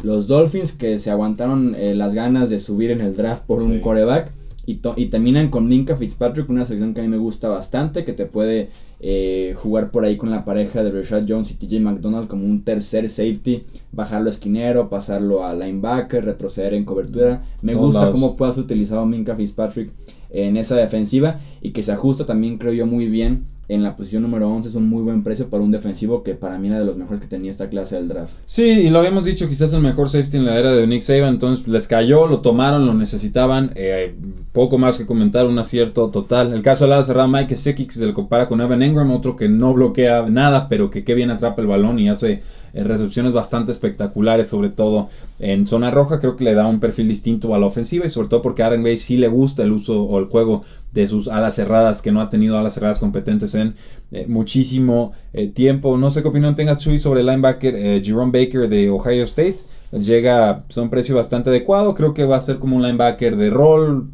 Los 0.01 0.27
Dolphins 0.27 0.71
que 0.71 0.97
se 0.97 1.11
aguantaron 1.11 1.75
eh, 1.75 1.93
las 1.93 2.13
ganas 2.13 2.49
de 2.49 2.59
subir 2.59 2.89
en 2.89 3.01
el 3.01 3.17
draft 3.17 3.43
por 3.43 3.61
un 3.61 3.81
coreback 3.81 4.31
y, 4.65 4.79
y, 4.95 5.05
terminan 5.07 5.49
con 5.49 5.67
Minka 5.67 5.97
Fitzpatrick, 5.97 6.49
una 6.49 6.65
selección 6.65 6.93
que 6.93 7.01
a 7.01 7.03
mí 7.03 7.09
me 7.09 7.17
gusta 7.17 7.49
bastante, 7.49 8.05
que 8.05 8.13
te 8.13 8.25
puede 8.25 8.69
eh, 8.99 9.53
jugar 9.57 9.91
por 9.91 10.05
ahí 10.05 10.17
con 10.17 10.31
la 10.31 10.45
pareja 10.45 10.83
de 10.83 10.91
Rashad 10.91 11.25
Jones 11.27 11.51
y 11.51 11.55
TJ 11.55 11.79
McDonald 11.81 12.27
como 12.27 12.45
un 12.45 12.63
tercer 12.63 13.09
safety, 13.09 13.63
bajarlo 13.91 14.27
a 14.27 14.29
esquinero, 14.29 14.89
pasarlo 14.89 15.45
a 15.45 15.53
linebacker, 15.53 16.23
retroceder 16.23 16.73
en 16.73 16.85
cobertura. 16.85 17.43
Me 17.61 17.75
gusta 17.75 18.11
cómo 18.11 18.35
puedas 18.35 18.57
utilizar 18.57 18.99
a 18.99 19.05
Minka 19.05 19.35
Fitzpatrick 19.35 19.91
en 20.29 20.57
esa 20.57 20.75
defensiva 20.75 21.39
y 21.61 21.71
que 21.71 21.83
se 21.83 21.91
ajusta 21.91 22.25
también 22.25 22.57
creo 22.57 22.73
yo 22.73 22.85
muy 22.85 23.07
bien 23.07 23.45
en 23.67 23.83
la 23.83 23.95
posición 23.95 24.21
número 24.21 24.49
11 24.49 24.69
es 24.69 24.75
un 24.75 24.87
muy 24.87 25.01
buen 25.01 25.23
precio 25.23 25.49
para 25.49 25.63
un 25.63 25.71
defensivo 25.71 26.23
que 26.23 26.35
para 26.35 26.57
mí 26.57 26.67
era 26.67 26.79
de 26.79 26.85
los 26.85 26.97
mejores 26.97 27.19
que 27.19 27.27
tenía 27.27 27.49
esta 27.49 27.69
clase 27.69 27.95
del 27.95 28.07
draft. 28.07 28.33
Sí, 28.45 28.63
y 28.63 28.89
lo 28.89 28.99
habíamos 28.99 29.25
dicho, 29.25 29.49
quizás 29.49 29.73
el 29.73 29.81
mejor 29.81 30.09
safety 30.09 30.37
en 30.37 30.45
la 30.45 30.59
era 30.59 30.73
de 30.73 30.85
Nick 30.85 31.01
Saban, 31.01 31.35
entonces 31.35 31.67
les 31.67 31.87
cayó, 31.87 32.27
lo 32.27 32.41
tomaron, 32.41 32.85
lo 32.85 32.93
necesitaban, 32.93 33.71
eh, 33.75 34.15
poco 34.51 34.77
más 34.77 34.99
que 34.99 35.05
comentar, 35.05 35.47
un 35.47 35.57
acierto 35.57 36.09
total. 36.09 36.53
El 36.53 36.61
caso 36.61 36.85
de 36.85 36.91
la 36.91 37.03
cerrada 37.03 37.27
Mike 37.27 37.47
que 37.47 37.91
se 37.91 38.05
le 38.05 38.13
compara 38.13 38.47
con 38.47 38.61
Evan 38.61 38.83
Ingram, 38.83 39.11
otro 39.11 39.35
que 39.35 39.49
no 39.49 39.73
bloquea 39.73 40.23
nada, 40.29 40.67
pero 40.69 40.91
que 40.91 41.03
qué 41.03 41.15
bien 41.15 41.31
atrapa 41.31 41.61
el 41.61 41.67
balón 41.67 41.99
y 41.99 42.09
hace 42.09 42.43
eh, 42.75 42.83
recepciones 42.83 43.31
bastante 43.31 43.71
espectaculares, 43.71 44.49
sobre 44.49 44.69
todo 44.69 45.07
en 45.39 45.65
zona 45.65 45.91
roja, 45.91 46.19
creo 46.19 46.35
que 46.35 46.43
le 46.43 46.53
da 46.53 46.67
un 46.67 46.81
perfil 46.81 47.07
distinto 47.07 47.55
a 47.55 47.57
la 47.57 47.65
ofensiva 47.65 48.05
y 48.05 48.09
sobre 48.09 48.27
todo 48.27 48.41
porque 48.41 48.63
Aaron 48.63 48.83
Bay 48.83 48.97
sí 48.97 49.15
le 49.15 49.29
gusta 49.29 49.63
el 49.63 49.71
uso 49.71 50.03
o 50.03 50.19
el 50.19 50.25
juego 50.25 50.63
de 50.91 51.07
sus 51.07 51.29
alas 51.29 51.55
cerradas, 51.55 52.01
que 52.01 52.11
no 52.11 52.19
ha 52.19 52.29
tenido 52.29 52.57
alas 52.57 52.73
cerradas 52.73 52.99
competentes 52.99 53.54
en 53.55 53.75
eh, 54.11 54.25
muchísimo 54.27 55.13
eh, 55.33 55.47
tiempo. 55.47 55.97
No 55.97 56.11
sé 56.11 56.21
qué 56.21 56.27
opinión 56.27 56.55
tengas, 56.55 56.77
Chuy, 56.77 56.99
sobre 56.99 57.21
el 57.21 57.25
linebacker 57.25 58.03
Jerome 58.03 58.31
Baker 58.31 58.69
de 58.69 58.89
Ohio 58.89 59.23
State. 59.23 59.57
Llega 59.91 60.63
pues, 60.67 60.77
a 60.77 60.81
un 60.81 60.89
precio 60.89 61.15
bastante 61.15 61.49
adecuado, 61.49 61.95
creo 61.95 62.13
que 62.13 62.25
va 62.25 62.37
a 62.37 62.41
ser 62.41 62.59
como 62.59 62.75
un 62.75 62.83
linebacker 62.83 63.37
de 63.37 63.49
rol 63.49 64.09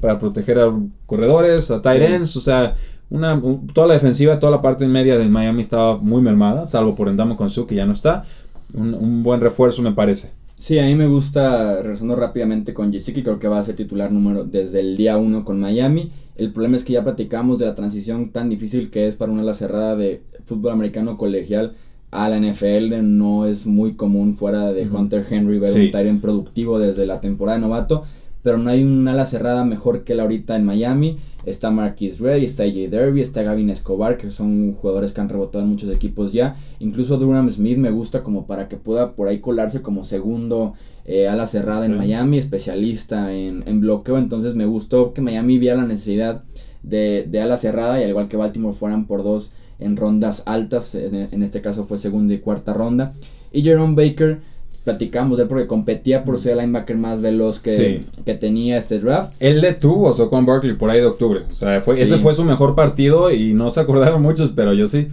para 0.00 0.18
proteger 0.18 0.58
a 0.58 0.72
corredores, 1.06 1.70
a 1.70 1.80
tight 1.80 2.02
ends, 2.02 2.36
o 2.36 2.40
sea, 2.40 2.74
una, 3.08 3.40
toda 3.72 3.86
la 3.86 3.94
defensiva, 3.94 4.40
toda 4.40 4.50
la 4.50 4.62
parte 4.62 4.86
media 4.86 5.18
de 5.18 5.28
Miami 5.28 5.62
estaba 5.62 5.98
muy 5.98 6.22
mermada, 6.22 6.64
salvo 6.64 6.96
por 6.96 7.08
Endamo 7.08 7.48
Su 7.48 7.66
que 7.66 7.76
ya 7.76 7.86
no 7.86 7.92
está. 7.92 8.24
Un, 8.74 9.22
buen 9.22 9.40
refuerzo 9.40 9.82
me 9.82 9.92
parece. 9.92 10.32
Sí, 10.56 10.78
a 10.78 10.86
mí 10.86 10.94
me 10.94 11.06
gusta, 11.06 11.82
regresando 11.82 12.16
rápidamente 12.16 12.72
con 12.72 12.92
Jessica, 12.92 13.22
creo 13.22 13.38
que 13.38 13.48
va 13.48 13.58
a 13.58 13.62
ser 13.62 13.76
titular 13.76 14.10
número 14.10 14.44
desde 14.44 14.80
el 14.80 14.96
día 14.96 15.18
1 15.18 15.44
con 15.44 15.60
Miami. 15.60 16.10
El 16.36 16.52
problema 16.52 16.76
es 16.76 16.84
que 16.84 16.94
ya 16.94 17.04
platicamos 17.04 17.58
de 17.58 17.66
la 17.66 17.74
transición 17.74 18.30
tan 18.30 18.48
difícil 18.48 18.90
que 18.90 19.06
es 19.06 19.16
para 19.16 19.32
una 19.32 19.42
ala 19.42 19.54
cerrada 19.54 19.96
de 19.96 20.22
fútbol 20.44 20.72
americano 20.72 21.16
colegial 21.16 21.74
a 22.10 22.28
la 22.28 22.38
NFL. 22.38 23.02
No 23.02 23.46
es 23.46 23.66
muy 23.66 23.94
común 23.94 24.34
fuera 24.34 24.72
de 24.72 24.88
Hunter 24.88 25.26
Henry 25.28 25.58
ver 25.58 25.72
un 25.72 25.90
Tyrant 25.90 26.20
productivo 26.20 26.78
desde 26.78 27.06
la 27.06 27.20
temporada 27.20 27.58
de 27.58 27.62
novato 27.62 28.04
pero 28.42 28.58
no 28.58 28.70
hay 28.70 28.82
un 28.82 29.06
ala 29.08 29.24
cerrada 29.24 29.64
mejor 29.64 30.04
que 30.04 30.14
la 30.14 30.24
ahorita 30.24 30.56
en 30.56 30.64
Miami. 30.64 31.18
Está 31.46 31.70
Marquis 31.70 32.20
Ray, 32.20 32.44
está 32.44 32.62
AJ 32.62 32.88
Derby, 32.88 33.20
está 33.20 33.42
Gavin 33.42 33.70
Escobar, 33.70 34.16
que 34.16 34.30
son 34.30 34.72
jugadores 34.72 35.12
que 35.12 35.20
han 35.20 35.28
rebotado 35.28 35.64
en 35.64 35.70
muchos 35.70 35.90
equipos 35.94 36.32
ya. 36.32 36.54
Incluso 36.78 37.16
Durham 37.16 37.50
Smith 37.50 37.78
me 37.78 37.90
gusta 37.90 38.22
como 38.22 38.46
para 38.46 38.68
que 38.68 38.76
pueda 38.76 39.12
por 39.12 39.28
ahí 39.28 39.40
colarse 39.40 39.82
como 39.82 40.04
segundo 40.04 40.74
eh, 41.04 41.26
ala 41.26 41.46
cerrada 41.46 41.86
en 41.86 41.96
Miami, 41.96 42.38
especialista 42.38 43.34
en, 43.34 43.64
en, 43.66 43.80
bloqueo. 43.80 44.18
Entonces 44.18 44.54
me 44.54 44.66
gustó 44.66 45.12
que 45.12 45.20
Miami 45.20 45.58
viera 45.58 45.76
la 45.76 45.86
necesidad 45.86 46.44
de, 46.84 47.26
de 47.28 47.40
ala 47.40 47.56
cerrada 47.56 48.00
y 48.00 48.04
al 48.04 48.10
igual 48.10 48.28
que 48.28 48.36
Baltimore 48.36 48.76
fueran 48.76 49.06
por 49.06 49.24
dos 49.24 49.52
en 49.80 49.96
rondas 49.96 50.44
altas. 50.46 50.94
En, 50.94 51.14
en 51.14 51.42
este 51.42 51.60
caso 51.60 51.84
fue 51.84 51.98
segunda 51.98 52.34
y 52.34 52.38
cuarta 52.38 52.72
ronda. 52.72 53.12
Y 53.52 53.62
Jerome 53.62 53.94
Baker 53.94 54.40
platicamos 54.84 55.38
de 55.38 55.44
él 55.44 55.48
porque 55.48 55.66
competía 55.66 56.24
por 56.24 56.38
ser 56.38 56.52
el 56.52 56.58
linebacker 56.58 56.96
más 56.96 57.22
veloz 57.22 57.60
que, 57.60 58.04
que 58.24 58.34
tenía 58.34 58.78
este 58.78 58.98
draft. 58.98 59.34
Él 59.40 59.60
detuvo 59.60 60.10
a 60.10 60.12
Saquon 60.12 60.44
Barkley 60.44 60.74
por 60.74 60.90
ahí 60.90 61.00
de 61.00 61.06
octubre. 61.06 61.42
O 61.48 61.54
sea, 61.54 61.80
fue, 61.80 62.00
ese 62.02 62.18
fue 62.18 62.34
su 62.34 62.44
mejor 62.44 62.74
partido 62.74 63.30
y 63.30 63.54
no 63.54 63.70
se 63.70 63.80
acordaron 63.80 64.22
muchos, 64.22 64.52
pero 64.54 64.72
yo 64.72 64.86
sí. 64.86 65.08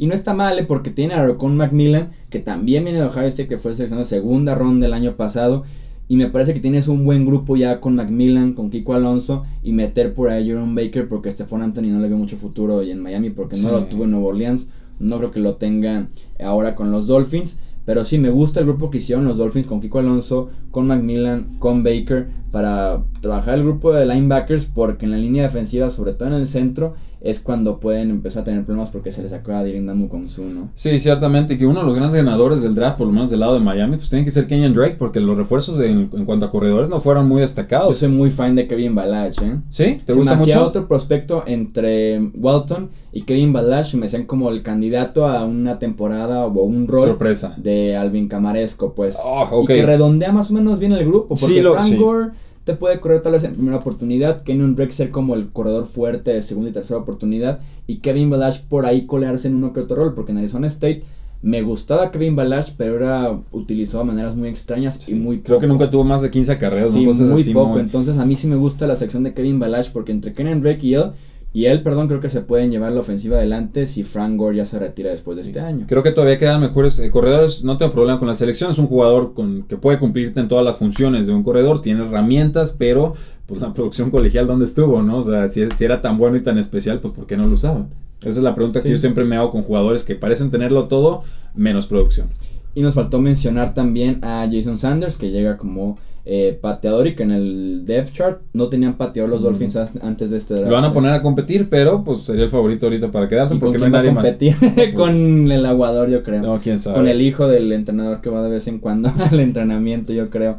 Y 0.00 0.06
no 0.06 0.14
está 0.14 0.32
mal, 0.32 0.58
¿eh? 0.58 0.64
porque 0.64 0.90
tiene 0.90 1.12
a 1.12 1.24
Rocon 1.24 1.56
Macmillan, 1.56 2.08
que 2.30 2.38
también 2.38 2.84
viene 2.84 3.00
de 3.00 3.06
Ohio 3.06 3.26
State, 3.26 3.48
que 3.48 3.58
fue 3.58 3.74
seleccionado 3.74 4.06
segunda 4.06 4.54
ronda 4.54 4.86
del 4.86 4.94
año 4.94 5.14
pasado. 5.16 5.64
Y 6.08 6.16
me 6.16 6.28
parece 6.28 6.54
que 6.54 6.60
tienes 6.60 6.88
un 6.88 7.04
buen 7.04 7.24
grupo 7.24 7.54
ya 7.54 7.80
con 7.80 7.96
Macmillan, 7.96 8.54
con 8.54 8.70
Kiko 8.70 8.94
Alonso 8.94 9.44
y 9.62 9.72
meter 9.72 10.12
por 10.12 10.30
ahí 10.30 10.42
a 10.42 10.46
Jerome 10.46 10.82
Baker 10.82 11.06
porque 11.06 11.30
Stephon 11.30 11.62
Anthony 11.62 11.88
no 11.88 12.00
le 12.00 12.08
veo 12.08 12.16
mucho 12.16 12.36
futuro 12.36 12.76
hoy 12.76 12.90
en 12.90 13.00
Miami 13.00 13.30
porque 13.30 13.58
no 13.58 13.70
lo 13.70 13.84
tuvo 13.84 14.04
en 14.04 14.12
Nueva 14.12 14.26
Orleans. 14.26 14.70
No 14.98 15.18
creo 15.18 15.30
que 15.30 15.38
lo 15.40 15.56
tenga 15.56 16.08
ahora 16.42 16.74
con 16.74 16.90
los 16.90 17.06
Dolphins. 17.06 17.60
Pero 17.90 18.04
sí, 18.04 18.18
me 18.20 18.30
gusta 18.30 18.60
el 18.60 18.66
grupo 18.66 18.88
que 18.88 18.98
hicieron 18.98 19.24
los 19.24 19.38
Dolphins 19.38 19.66
con 19.66 19.80
Kiko 19.80 19.98
Alonso, 19.98 20.48
con 20.70 20.86
Macmillan, 20.86 21.56
con 21.58 21.82
Baker, 21.82 22.28
para 22.52 23.02
trabajar 23.20 23.56
el 23.56 23.64
grupo 23.64 23.92
de 23.92 24.06
linebackers, 24.06 24.66
porque 24.66 25.06
en 25.06 25.10
la 25.10 25.16
línea 25.16 25.42
defensiva, 25.42 25.90
sobre 25.90 26.12
todo 26.12 26.28
en 26.28 26.34
el 26.34 26.46
centro, 26.46 26.94
es 27.20 27.40
cuando 27.40 27.80
pueden 27.80 28.10
empezar 28.10 28.42
a 28.42 28.44
tener 28.44 28.64
problemas 28.64 28.90
porque 28.90 29.12
se 29.12 29.22
les 29.22 29.32
acaba 29.32 29.62
de 29.62 29.70
ir 29.70 29.84
Damu 29.84 30.08
con 30.08 30.28
su, 30.30 30.44
¿no? 30.44 30.70
Sí, 30.74 30.98
ciertamente, 30.98 31.58
que 31.58 31.66
uno 31.66 31.80
de 31.80 31.86
los 31.86 31.94
grandes 31.94 32.24
ganadores 32.24 32.62
del 32.62 32.74
draft, 32.74 32.98
por 32.98 33.06
lo 33.06 33.12
menos 33.12 33.30
del 33.30 33.40
lado 33.40 33.54
de 33.54 33.60
Miami, 33.60 33.96
pues 33.96 34.08
tiene 34.08 34.24
que 34.24 34.30
ser 34.30 34.46
Kenyon 34.46 34.72
Drake, 34.72 34.96
porque 34.98 35.20
los 35.20 35.36
refuerzos 35.36 35.78
en, 35.80 36.06
cuanto 36.06 36.46
a 36.46 36.50
corredores 36.50 36.88
no 36.88 37.00
fueron 37.00 37.28
muy 37.28 37.42
destacados. 37.42 37.88
Yo 37.88 38.06
soy 38.06 38.16
muy 38.16 38.30
fan 38.30 38.54
de 38.54 38.66
Kevin 38.66 38.94
Balach, 38.94 39.40
¿eh? 39.42 39.58
¿Sí? 39.68 40.00
¿Te 40.04 40.12
gusta 40.14 40.34
mucho? 40.34 40.66
otro 40.66 40.88
prospecto 40.88 41.44
entre 41.46 42.20
Walton 42.34 42.90
y 43.12 43.22
Kevin 43.22 43.52
Balach, 43.52 43.92
me 43.94 44.02
decían 44.02 44.24
como 44.24 44.50
el 44.50 44.62
candidato 44.62 45.26
a 45.26 45.44
una 45.44 45.78
temporada 45.78 46.46
o 46.46 46.62
un 46.62 46.86
rol 46.86 47.08
Sorpresa. 47.08 47.54
de 47.56 47.96
Alvin 47.96 48.28
Camaresco, 48.28 48.94
pues. 48.94 49.16
Oh, 49.22 49.62
y 49.62 49.66
que 49.66 49.84
redondea 49.84 50.32
más 50.32 50.50
o 50.50 50.54
menos 50.54 50.78
bien 50.78 50.92
el 50.92 51.04
grupo, 51.04 51.28
porque 51.28 51.44
sí, 51.44 51.60
lo, 51.60 51.74
Frank 51.74 51.98
Gore 51.98 52.30
te 52.64 52.74
puede 52.74 53.00
correr 53.00 53.22
tal 53.22 53.32
vez 53.32 53.44
en 53.44 53.52
primera 53.52 53.76
oportunidad, 53.76 54.42
Kenyon 54.42 54.74
Drake 54.74 54.92
ser 54.92 55.10
como 55.10 55.34
el 55.34 55.50
corredor 55.50 55.86
fuerte 55.86 56.32
de 56.32 56.42
segunda 56.42 56.70
y 56.70 56.72
tercera 56.72 57.00
oportunidad 57.00 57.60
y 57.86 57.96
Kevin 57.96 58.30
Balash 58.30 58.60
por 58.62 58.86
ahí 58.86 59.06
colearse 59.06 59.48
en 59.48 59.56
uno 59.56 59.72
que 59.72 59.80
otro 59.80 59.96
rol, 59.96 60.14
porque 60.14 60.32
en 60.32 60.38
Arizona 60.38 60.66
State 60.66 61.02
me 61.42 61.62
gustaba 61.62 62.10
Kevin 62.10 62.36
Balash, 62.36 62.72
pero 62.76 62.96
era 62.96 63.40
utilizado 63.52 64.04
de 64.04 64.10
maneras 64.10 64.36
muy 64.36 64.50
extrañas 64.50 65.08
y 65.08 65.14
muy 65.14 65.40
Creo 65.40 65.58
que 65.58 65.66
nunca 65.66 65.90
tuvo 65.90 66.04
más 66.04 66.20
de 66.20 66.30
15 66.30 66.58
carreras, 66.58 66.92
sí, 66.92 67.06
muy 67.06 67.44
poco. 67.54 67.78
Entonces 67.78 68.18
a 68.18 68.26
mí 68.26 68.36
sí 68.36 68.46
me 68.46 68.56
gusta 68.56 68.86
la 68.86 68.96
sección 68.96 69.22
de 69.22 69.32
Kevin 69.32 69.58
Balash 69.58 69.90
porque 69.90 70.12
entre 70.12 70.34
Kenyon 70.34 70.60
Drake 70.60 70.86
y 70.86 70.94
él 70.94 71.12
y 71.52 71.64
él, 71.64 71.82
perdón, 71.82 72.06
creo 72.06 72.20
que 72.20 72.30
se 72.30 72.42
pueden 72.42 72.70
llevar 72.70 72.92
la 72.92 73.00
ofensiva 73.00 73.38
adelante 73.38 73.86
si 73.86 74.04
Frank 74.04 74.36
Gore 74.36 74.58
ya 74.58 74.66
se 74.66 74.78
retira 74.78 75.10
después 75.10 75.36
de 75.36 75.42
este 75.42 75.58
año. 75.58 75.86
Creo 75.88 76.04
que 76.04 76.12
todavía 76.12 76.38
quedan 76.38 76.60
mejores 76.60 77.00
eh, 77.00 77.10
corredores. 77.10 77.64
No 77.64 77.76
tengo 77.76 77.90
problema 77.90 78.20
con 78.20 78.28
la 78.28 78.36
selección. 78.36 78.70
Es 78.70 78.78
un 78.78 78.86
jugador 78.86 79.34
con, 79.34 79.64
que 79.64 79.76
puede 79.76 79.98
cumplirte 79.98 80.38
en 80.38 80.46
todas 80.46 80.64
las 80.64 80.76
funciones 80.76 81.26
de 81.26 81.32
un 81.32 81.42
corredor. 81.42 81.82
Tiene 81.82 82.04
herramientas, 82.04 82.76
pero 82.78 83.14
pues 83.46 83.60
la 83.60 83.74
producción 83.74 84.12
colegial, 84.12 84.46
¿dónde 84.46 84.64
estuvo? 84.64 85.02
no 85.02 85.18
O 85.18 85.22
sea, 85.22 85.48
si, 85.48 85.66
era 85.80 86.00
tan 86.00 86.18
bueno 86.18 86.36
y 86.36 86.40
tan 86.40 86.56
especial, 86.56 87.00
pues 87.00 87.12
¿por 87.14 87.26
qué 87.26 87.36
no 87.36 87.46
lo 87.46 87.54
usaban? 87.54 87.88
Esa 88.20 88.38
es 88.38 88.44
la 88.44 88.54
pregunta 88.54 88.80
que 88.80 88.90
yo 88.90 88.96
siempre 88.96 89.24
me 89.24 89.34
hago 89.34 89.50
con 89.50 89.62
jugadores 89.62 90.04
que 90.04 90.14
parecen 90.14 90.52
tenerlo 90.52 90.84
todo, 90.84 91.24
menos 91.56 91.88
producción. 91.88 92.28
Y 92.74 92.82
nos 92.82 92.94
faltó 92.94 93.20
mencionar 93.20 93.74
también 93.74 94.20
a 94.22 94.48
Jason 94.50 94.78
Sanders, 94.78 95.16
que 95.18 95.30
llega 95.30 95.56
como 95.56 95.98
eh, 96.24 96.56
pateador 96.60 97.08
y 97.08 97.16
que 97.16 97.24
en 97.24 97.32
el 97.32 97.82
depth 97.84 98.12
chart 98.12 98.42
no 98.52 98.68
tenían 98.68 98.94
pateador 98.94 99.30
los 99.30 99.42
Dolphins 99.42 99.76
antes 99.76 100.30
de 100.30 100.36
este 100.36 100.54
draft. 100.54 100.68
Lo 100.68 100.76
van 100.76 100.84
a 100.84 100.92
poner 100.92 101.12
a 101.12 101.22
competir, 101.22 101.68
pero 101.68 102.04
pues 102.04 102.20
sería 102.20 102.44
el 102.44 102.50
favorito 102.50 102.86
ahorita 102.86 103.10
para 103.10 103.28
quedarse 103.28 103.56
porque 103.56 103.78
no 103.78 103.86
hay 103.86 103.90
nadie 103.90 104.12
más. 104.12 104.38
con 104.94 105.50
el 105.50 105.66
aguador, 105.66 106.10
yo 106.10 106.22
creo. 106.22 106.42
No, 106.42 106.60
quién 106.60 106.78
sabe. 106.78 106.96
Con 106.96 107.08
el 107.08 107.20
hijo 107.20 107.48
del 107.48 107.72
entrenador 107.72 108.20
que 108.20 108.30
va 108.30 108.42
de 108.42 108.50
vez 108.50 108.68
en 108.68 108.78
cuando 108.78 109.10
al 109.30 109.40
entrenamiento, 109.40 110.12
yo 110.12 110.30
creo. 110.30 110.58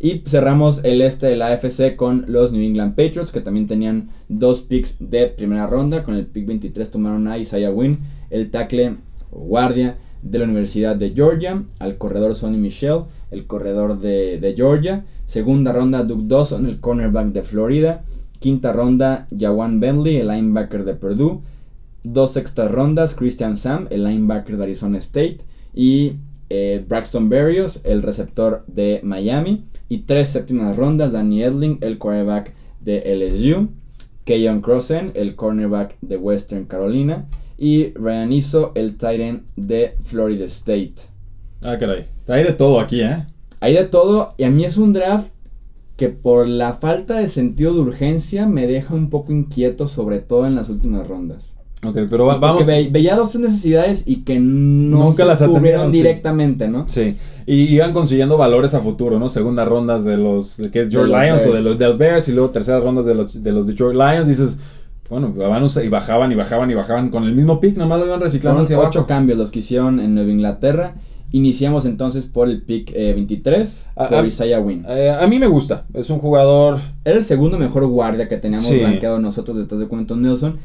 Y 0.00 0.22
cerramos 0.26 0.82
el 0.82 1.00
este 1.00 1.28
de 1.28 1.36
la 1.36 1.52
AFC 1.52 1.94
con 1.94 2.24
los 2.26 2.52
New 2.52 2.62
England 2.62 2.96
Patriots, 2.96 3.30
que 3.30 3.40
también 3.40 3.68
tenían 3.68 4.08
dos 4.28 4.62
picks 4.62 4.96
de 4.98 5.28
primera 5.28 5.68
ronda. 5.68 6.02
Con 6.02 6.16
el 6.16 6.26
pick 6.26 6.44
23 6.44 6.90
tomaron 6.90 7.28
a 7.28 7.38
Isaiah 7.38 7.70
Wynn, 7.70 8.00
el 8.30 8.50
tackle 8.50 8.96
guardia 9.30 9.96
de 10.22 10.38
la 10.38 10.44
Universidad 10.44 10.96
de 10.96 11.10
Georgia, 11.10 11.62
al 11.78 11.98
corredor 11.98 12.34
Sonny 12.34 12.56
Michel, 12.56 13.02
el 13.30 13.46
corredor 13.46 13.98
de, 13.98 14.54
Georgia. 14.56 15.04
Segunda 15.26 15.72
ronda, 15.72 16.04
Duke 16.04 16.24
Dawson, 16.26 16.66
el 16.66 16.80
cornerback 16.80 17.28
de 17.28 17.42
Florida. 17.42 18.04
Quinta 18.38 18.72
ronda, 18.72 19.26
Jawan 19.36 19.80
Bentley, 19.80 20.16
el 20.16 20.28
linebacker 20.28 20.84
de 20.84 20.94
Purdue. 20.94 21.40
Dos 22.04 22.32
sextas 22.32 22.70
rondas, 22.70 23.14
Christian 23.14 23.56
Sam, 23.56 23.86
el 23.90 24.04
linebacker 24.04 24.56
de 24.56 24.64
Arizona 24.64 24.98
State. 24.98 25.38
Y 25.74 26.14
eh, 26.50 26.84
Braxton 26.88 27.28
Berrios, 27.28 27.80
el 27.84 28.02
receptor 28.02 28.64
de 28.66 29.00
Miami. 29.02 29.64
Y 29.88 29.98
tres 29.98 30.28
séptimas 30.28 30.76
rondas, 30.76 31.12
Danny 31.12 31.42
Edling, 31.42 31.78
el 31.80 31.98
cornerback 31.98 32.52
de 32.80 33.16
LSU. 33.16 33.68
Keyon 34.24 34.60
Crossen, 34.60 35.10
el 35.14 35.34
cornerback 35.34 35.96
de 36.00 36.16
Western 36.16 36.66
Carolina 36.66 37.26
y 37.58 37.92
Ryan 37.94 38.32
el 38.74 38.92
Titan 38.96 39.42
de 39.56 39.96
Florida 40.02 40.44
State. 40.46 40.94
Ah, 41.62 41.78
caray. 41.78 42.06
Hay 42.28 42.44
de 42.44 42.52
todo 42.52 42.80
aquí, 42.80 43.00
¿eh? 43.00 43.26
Hay 43.60 43.74
de 43.74 43.84
todo 43.84 44.34
y 44.38 44.44
a 44.44 44.50
mí 44.50 44.64
es 44.64 44.76
un 44.76 44.92
draft 44.92 45.32
que 45.96 46.08
por 46.08 46.48
la 46.48 46.74
falta 46.74 47.18
de 47.18 47.28
sentido 47.28 47.72
de 47.74 47.80
urgencia 47.80 48.46
me 48.46 48.66
deja 48.66 48.94
un 48.94 49.10
poco 49.10 49.32
inquieto, 49.32 49.86
sobre 49.86 50.18
todo 50.18 50.46
en 50.46 50.54
las 50.54 50.68
últimas 50.68 51.06
rondas. 51.06 51.56
Ok, 51.84 51.98
pero 52.08 52.26
vamos. 52.26 52.62
Porque 52.62 52.88
veía 52.90 53.16
dos 53.16 53.34
necesidades 53.34 54.04
y 54.06 54.18
que 54.18 54.38
no 54.38 54.98
Nunca 54.98 55.24
se 55.24 55.24
las 55.24 55.42
cubrieron 55.42 55.90
directamente, 55.90 56.68
¿no? 56.68 56.84
Sí. 56.88 57.16
Y 57.44 57.74
iban 57.74 57.92
consiguiendo 57.92 58.36
valores 58.36 58.74
a 58.74 58.80
futuro, 58.80 59.18
¿no? 59.18 59.28
Segundas 59.28 59.66
rondas 59.66 60.04
de 60.04 60.16
los 60.16 60.58
de 60.58 60.70
que 60.70 60.84
Detroit 60.84 61.08
Lions 61.08 61.44
o 61.46 61.52
de 61.52 61.60
los, 61.60 61.78
de 61.78 61.86
los 61.86 61.98
Bears 61.98 62.28
y 62.28 62.32
luego 62.32 62.50
terceras 62.50 62.84
rondas 62.84 63.04
de 63.04 63.16
los, 63.16 63.42
de 63.42 63.50
los 63.50 63.66
Detroit 63.66 63.96
Lions. 63.96 64.28
Dices, 64.28 64.60
bueno, 65.12 65.34
y 65.84 65.88
bajaban 65.88 66.32
y 66.32 66.34
bajaban 66.34 66.70
y 66.70 66.74
bajaban 66.74 67.10
con 67.10 67.24
el 67.24 67.34
mismo 67.34 67.60
pick, 67.60 67.76
nomás 67.76 68.00
lo 68.00 68.06
iban 68.06 68.20
reciclando 68.22 68.62
hacia 68.62 68.78
ocho 68.78 69.06
cambios 69.06 69.36
los 69.36 69.50
que 69.50 69.58
hicieron 69.58 70.00
en 70.00 70.14
Nueva 70.14 70.30
Inglaterra. 70.30 70.94
Iniciamos 71.32 71.84
entonces 71.84 72.24
por 72.24 72.48
el 72.48 72.62
pick 72.62 72.94
23, 72.94 73.86
eh, 73.94 74.04
por 74.08 74.24
Isaiah 74.24 74.58
Wynn. 74.58 74.86
Eh, 74.88 75.10
a 75.10 75.26
mí 75.26 75.38
me 75.38 75.48
gusta, 75.48 75.84
es 75.92 76.08
un 76.08 76.18
jugador... 76.18 76.78
Era 77.04 77.18
el 77.18 77.24
segundo 77.24 77.58
mejor 77.58 77.86
guardia 77.88 78.26
que 78.26 78.38
teníamos 78.38 78.66
sí. 78.66 78.80
nosotros 79.20 79.58
detrás 79.58 79.80
de 79.80 79.86
Quentin 79.86 80.22
Nelson. 80.22 80.56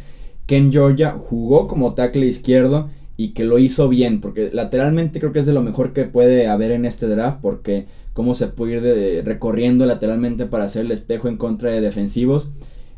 Ken 0.46 0.72
Georgia 0.72 1.18
jugó 1.20 1.68
como 1.68 1.94
tackle 1.94 2.26
izquierdo 2.26 2.90
y 3.18 3.30
que 3.30 3.44
lo 3.44 3.60
hizo 3.60 3.90
bien, 3.90 4.22
porque 4.22 4.50
lateralmente 4.54 5.20
creo 5.20 5.34
que 5.34 5.40
es 5.40 5.46
de 5.46 5.54
lo 5.54 5.62
mejor 5.62 5.92
que 5.92 6.06
puede 6.06 6.48
haber 6.48 6.72
en 6.72 6.86
este 6.86 7.08
draft, 7.08 7.40
porque 7.42 7.86
cómo 8.14 8.34
se 8.34 8.48
puede 8.48 9.18
ir 9.18 9.26
recorriendo 9.26 9.86
lateralmente 9.86 10.46
para 10.46 10.64
hacer 10.64 10.86
el 10.86 10.92
espejo 10.94 11.28
en 11.28 11.36
contra 11.36 11.70
de 11.70 11.82
defensivos 11.82 12.52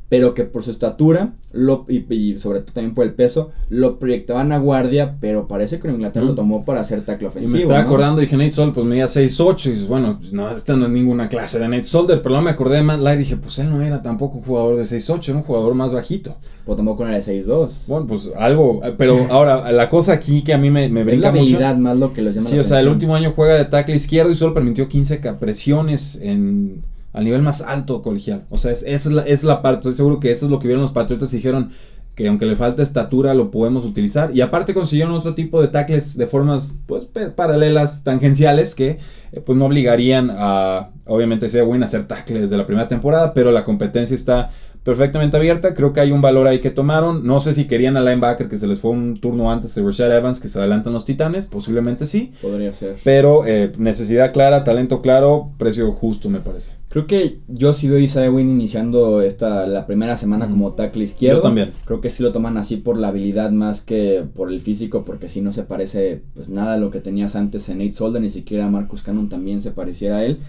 pero 0.10 0.34
que 0.34 0.44
por 0.44 0.64
su 0.64 0.72
estatura 0.72 1.34
lo, 1.54 1.86
y, 1.88 2.38
sobre 2.38 2.62
todo 2.62 2.74
también 2.74 2.96
por 2.96 3.06
el 3.06 3.14
peso, 3.14 3.52
lo 3.70 4.00
proyectaban 4.00 4.52
a 4.52 4.58
guardia, 4.58 5.18
pero 5.22 5.48
parece 5.48 5.80
que 5.80 5.88
Inglaterra 5.88 6.26
lo 6.26 6.36
tomó 6.36 6.66
para 6.66 6.82
hacer 6.82 7.02
tackle 7.02 7.28
ofensivo. 7.28 7.52
Y 7.52 7.54
me 7.54 7.64
estaba 7.64 7.80
acordando, 7.80 8.20
dije 8.20 8.36
Nate 8.36 8.52
Solder, 8.52 8.74
pues 8.74 8.88
medía 8.88 9.06
6'8 9.06 9.72
y 9.72 9.86
bueno, 9.86 10.18
pues, 10.20 10.34
no, 10.34 10.50
esta 10.50 10.76
no 10.76 10.88
es 10.88 10.92
ninguna 10.92 11.30
clase 11.30 11.60
de 11.60 11.68
Nate 11.68 11.84
Solder, 11.84 12.22
pero 12.24 12.30
luego 12.30 12.46
me 12.46 12.52
acordé 12.52 12.78
de 12.78 12.84
Matt 12.84 13.02
Light 13.02 13.20
y 13.20 13.24
dije, 13.24 13.38
pues 13.38 13.60
él 13.60 13.70
no 13.70 13.82
era 13.82 14.02
tampoco 14.02 14.40
un 14.40 14.44
jugador 14.44 14.78
de 14.78 14.84
6'8, 14.84 15.30
era 15.30 15.38
un 15.38 15.44
jugador 15.44 15.76
más 15.76 15.94
bajito. 15.94 16.36
Pues 16.66 16.76
tampoco 16.76 17.06
era 17.06 17.16
de 17.16 17.22
6'2. 17.22 17.88
Bueno, 17.88 18.08
pues 18.08 18.32
algo, 18.36 18.82
pero 18.98 19.28
ahora, 19.30 19.72
la 19.72 19.90
cosa 19.90 20.14
aquí 20.14 20.44
que 20.44 20.54
a 20.54 20.58
mí 20.58 20.72
me, 20.72 20.90
me 20.90 21.04
brinca 21.04 21.28
Es 21.28 21.34
la 21.34 21.40
habilidad 21.40 21.78
más 21.78 21.98
lo 21.98 22.14
que 22.14 22.22
los 22.22 22.36
llama 22.36 22.48
Sí, 22.48 22.58
o 22.58 22.64
sea, 22.64 22.80
el 22.80 22.88
último 22.88 23.16
año 23.16 23.34
juega 23.36 23.56
de 23.56 23.66
tackle 23.66 23.96
izquierdo 23.96 24.32
y 24.32 24.36
solo 24.36 24.54
permitió 24.54 24.88
15 24.88 25.20
presiones 25.40 26.20
en 26.22 26.84
al 27.14 27.24
nivel 27.24 27.42
más 27.42 27.62
alto 27.62 28.02
colegial. 28.02 28.46
O 28.50 28.58
sea, 28.58 28.72
es, 28.72 28.84
es, 28.84 29.06
la, 29.08 29.24
es 29.24 29.44
la 29.44 29.62
parte, 29.62 29.80
estoy 29.80 29.94
seguro 29.96 30.20
que 30.20 30.32
eso 30.32 30.46
es 30.46 30.52
lo 30.52 30.60
que 30.60 30.68
vieron 30.68 30.84
los 30.84 30.92
Patriotas 30.92 31.34
y 31.34 31.38
dijeron 31.38 31.72
que 32.20 32.28
aunque 32.28 32.46
le 32.46 32.58
falta 32.58 32.84
estatura 32.84 33.34
lo 33.34 33.50
podemos 33.50 33.86
utilizar. 33.86 34.32
Y 34.36 34.42
aparte 34.42 34.74
consiguieron 34.74 35.14
otro 35.14 35.36
tipo 35.36 35.62
de 35.62 35.70
tackles 35.70 36.18
de 36.18 36.28
formas 36.28 36.78
pues 36.86 37.08
paralelas, 37.34 38.04
tangenciales, 38.04 38.76
que 38.76 39.00
eh, 39.32 39.40
pues 39.40 39.58
no 39.58 39.66
obligarían 39.66 40.30
a, 40.30 40.90
obviamente 41.06 41.50
sea 41.50 41.64
bueno 41.64 41.86
hacer 41.86 42.04
tackles 42.10 42.50
de 42.50 42.58
la 42.58 42.66
primera 42.66 42.90
temporada, 42.90 43.34
pero 43.34 43.52
la 43.52 43.64
competencia 43.64 44.16
está 44.16 44.52
perfectamente 44.84 45.38
abierta. 45.38 45.74
Creo 45.74 45.94
que 45.94 46.02
hay 46.02 46.12
un 46.12 46.22
valor 46.22 46.48
ahí 46.48 46.60
que 46.60 46.72
tomaron. 46.72 47.26
No 47.26 47.40
sé 47.40 47.54
si 47.54 47.68
querían 47.68 47.98
a 47.98 48.02
linebacker 48.02 48.50
que 48.50 48.58
se 48.58 48.68
les 48.68 48.80
fue 48.80 48.92
un 48.92 49.20
turno 49.20 49.52
antes 49.52 49.74
de 49.76 49.84
Rashad 49.84 50.16
Evans 50.16 50.40
que 50.40 50.48
se 50.48 50.60
adelantan 50.60 50.94
los 50.94 51.06
Titanes. 51.06 51.48
Posiblemente 51.48 52.06
sí. 52.06 52.34
Podría 52.42 52.74
ser. 52.74 52.96
Pero 53.04 53.46
eh, 53.46 53.72
necesidad 53.78 54.34
clara, 54.34 54.64
talento 54.64 55.02
claro, 55.02 55.52
precio 55.58 55.92
justo 55.92 56.30
me 56.30 56.40
parece. 56.40 56.80
Creo 56.90 57.06
que 57.06 57.38
yo 57.48 57.74
sí 57.74 57.88
veo 57.88 58.00
a 58.00 58.02
Isaiah 58.02 58.32
Wynn 58.32 58.50
iniciando 58.50 59.22
esta, 59.22 59.68
la 59.68 59.86
primera 59.86 60.18
semana 60.18 60.50
como 60.50 60.74
tackle 60.74 61.04
izquierdo. 61.04 61.38
Yo 61.38 61.44
también. 61.44 61.72
Creo 61.86 62.02
que 62.02 62.10
sí 62.10 62.24
lo 62.24 62.32
toman 62.32 62.58
así 62.58 62.78
por 62.78 62.98
la 62.98 63.10
habilidad 63.10 63.52
más 63.52 63.84
que 63.84 64.24
por 64.34 64.52
el 64.52 64.60
físico, 64.60 65.04
porque 65.04 65.30
si 65.30 65.42
no 65.42 65.52
se 65.52 65.64
parece 65.64 66.24
pues 66.34 66.50
nada 66.50 66.74
a 66.74 66.78
lo 66.78 66.90
que 66.90 67.00
tenías 67.00 67.36
antes 67.36 67.70
en 67.70 67.78
Nate 67.78 67.92
Solder, 67.92 68.22
ni 68.22 68.32
siquiera 68.32 68.68
Marcus 68.70 69.04
Cannon 69.04 69.30
también 69.30 69.62
se 69.62 69.70
pareciera 69.70 70.18
a 70.18 70.26
él. 70.26 70.40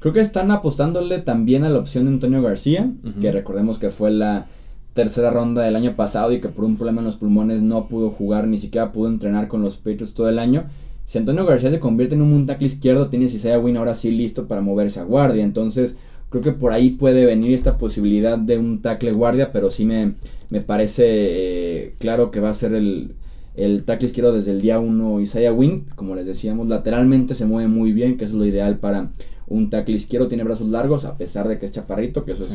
Creo 0.00 0.14
que 0.14 0.20
están 0.20 0.50
apostándole 0.50 1.18
también 1.18 1.62
a 1.62 1.70
la 1.70 1.78
opción 1.78 2.06
de 2.06 2.12
Antonio 2.12 2.42
García, 2.42 2.90
que 3.20 3.32
recordemos 3.32 3.78
que 3.78 3.90
fue 3.90 4.10
la 4.10 4.46
tercera 4.94 5.30
ronda 5.30 5.62
del 5.62 5.76
año 5.76 5.92
pasado 5.94 6.32
y 6.32 6.40
que 6.40 6.48
por 6.48 6.64
un 6.64 6.76
problema 6.76 7.00
en 7.00 7.06
los 7.06 7.16
pulmones 7.16 7.62
no 7.62 7.86
pudo 7.86 8.08
jugar, 8.08 8.46
ni 8.48 8.58
siquiera 8.58 8.92
pudo 8.92 9.08
entrenar 9.08 9.46
con 9.46 9.60
los 9.60 9.76
Patriots 9.76 10.14
todo 10.14 10.30
el 10.30 10.38
año. 10.38 10.64
Si 11.04 11.18
Antonio 11.18 11.44
García 11.44 11.70
se 11.70 11.80
convierte 11.80 12.14
en 12.14 12.22
un 12.22 12.46
tackle 12.46 12.66
izquierdo, 12.66 13.08
tiene 13.08 13.26
Isaiah 13.26 13.58
Win 13.58 13.76
ahora 13.76 13.94
sí 13.94 14.10
listo 14.10 14.46
para 14.48 14.62
moverse 14.62 15.00
a 15.00 15.04
guardia. 15.04 15.44
Entonces, 15.44 15.96
creo 16.30 16.42
que 16.42 16.52
por 16.52 16.72
ahí 16.72 16.90
puede 16.90 17.26
venir 17.26 17.52
esta 17.52 17.76
posibilidad 17.76 18.38
de 18.38 18.56
un 18.56 18.80
tackle 18.80 19.12
guardia, 19.12 19.52
pero 19.52 19.68
sí 19.68 19.84
me, 19.84 20.14
me 20.48 20.62
parece 20.62 21.04
eh, 21.06 21.94
claro 21.98 22.30
que 22.30 22.40
va 22.40 22.48
a 22.48 22.54
ser 22.54 22.72
el, 22.74 23.12
el 23.54 23.84
tackle 23.84 24.06
izquierdo 24.06 24.32
desde 24.32 24.52
el 24.52 24.62
día 24.62 24.78
1 24.78 25.20
Isaiah 25.20 25.52
Win. 25.52 25.84
Como 25.94 26.14
les 26.14 26.24
decíamos, 26.24 26.68
lateralmente 26.68 27.34
se 27.34 27.44
mueve 27.44 27.68
muy 27.68 27.92
bien, 27.92 28.16
que 28.16 28.24
es 28.24 28.32
lo 28.32 28.46
ideal 28.46 28.78
para 28.78 29.10
un 29.50 29.68
tackle 29.68 29.96
izquierdo 29.96 30.28
tiene 30.28 30.44
brazos 30.44 30.68
largos, 30.68 31.04
a 31.04 31.18
pesar 31.18 31.48
de 31.48 31.58
que 31.58 31.66
es 31.66 31.72
chaparrito, 31.72 32.24
que 32.24 32.32
eso 32.32 32.44
es 32.44 32.50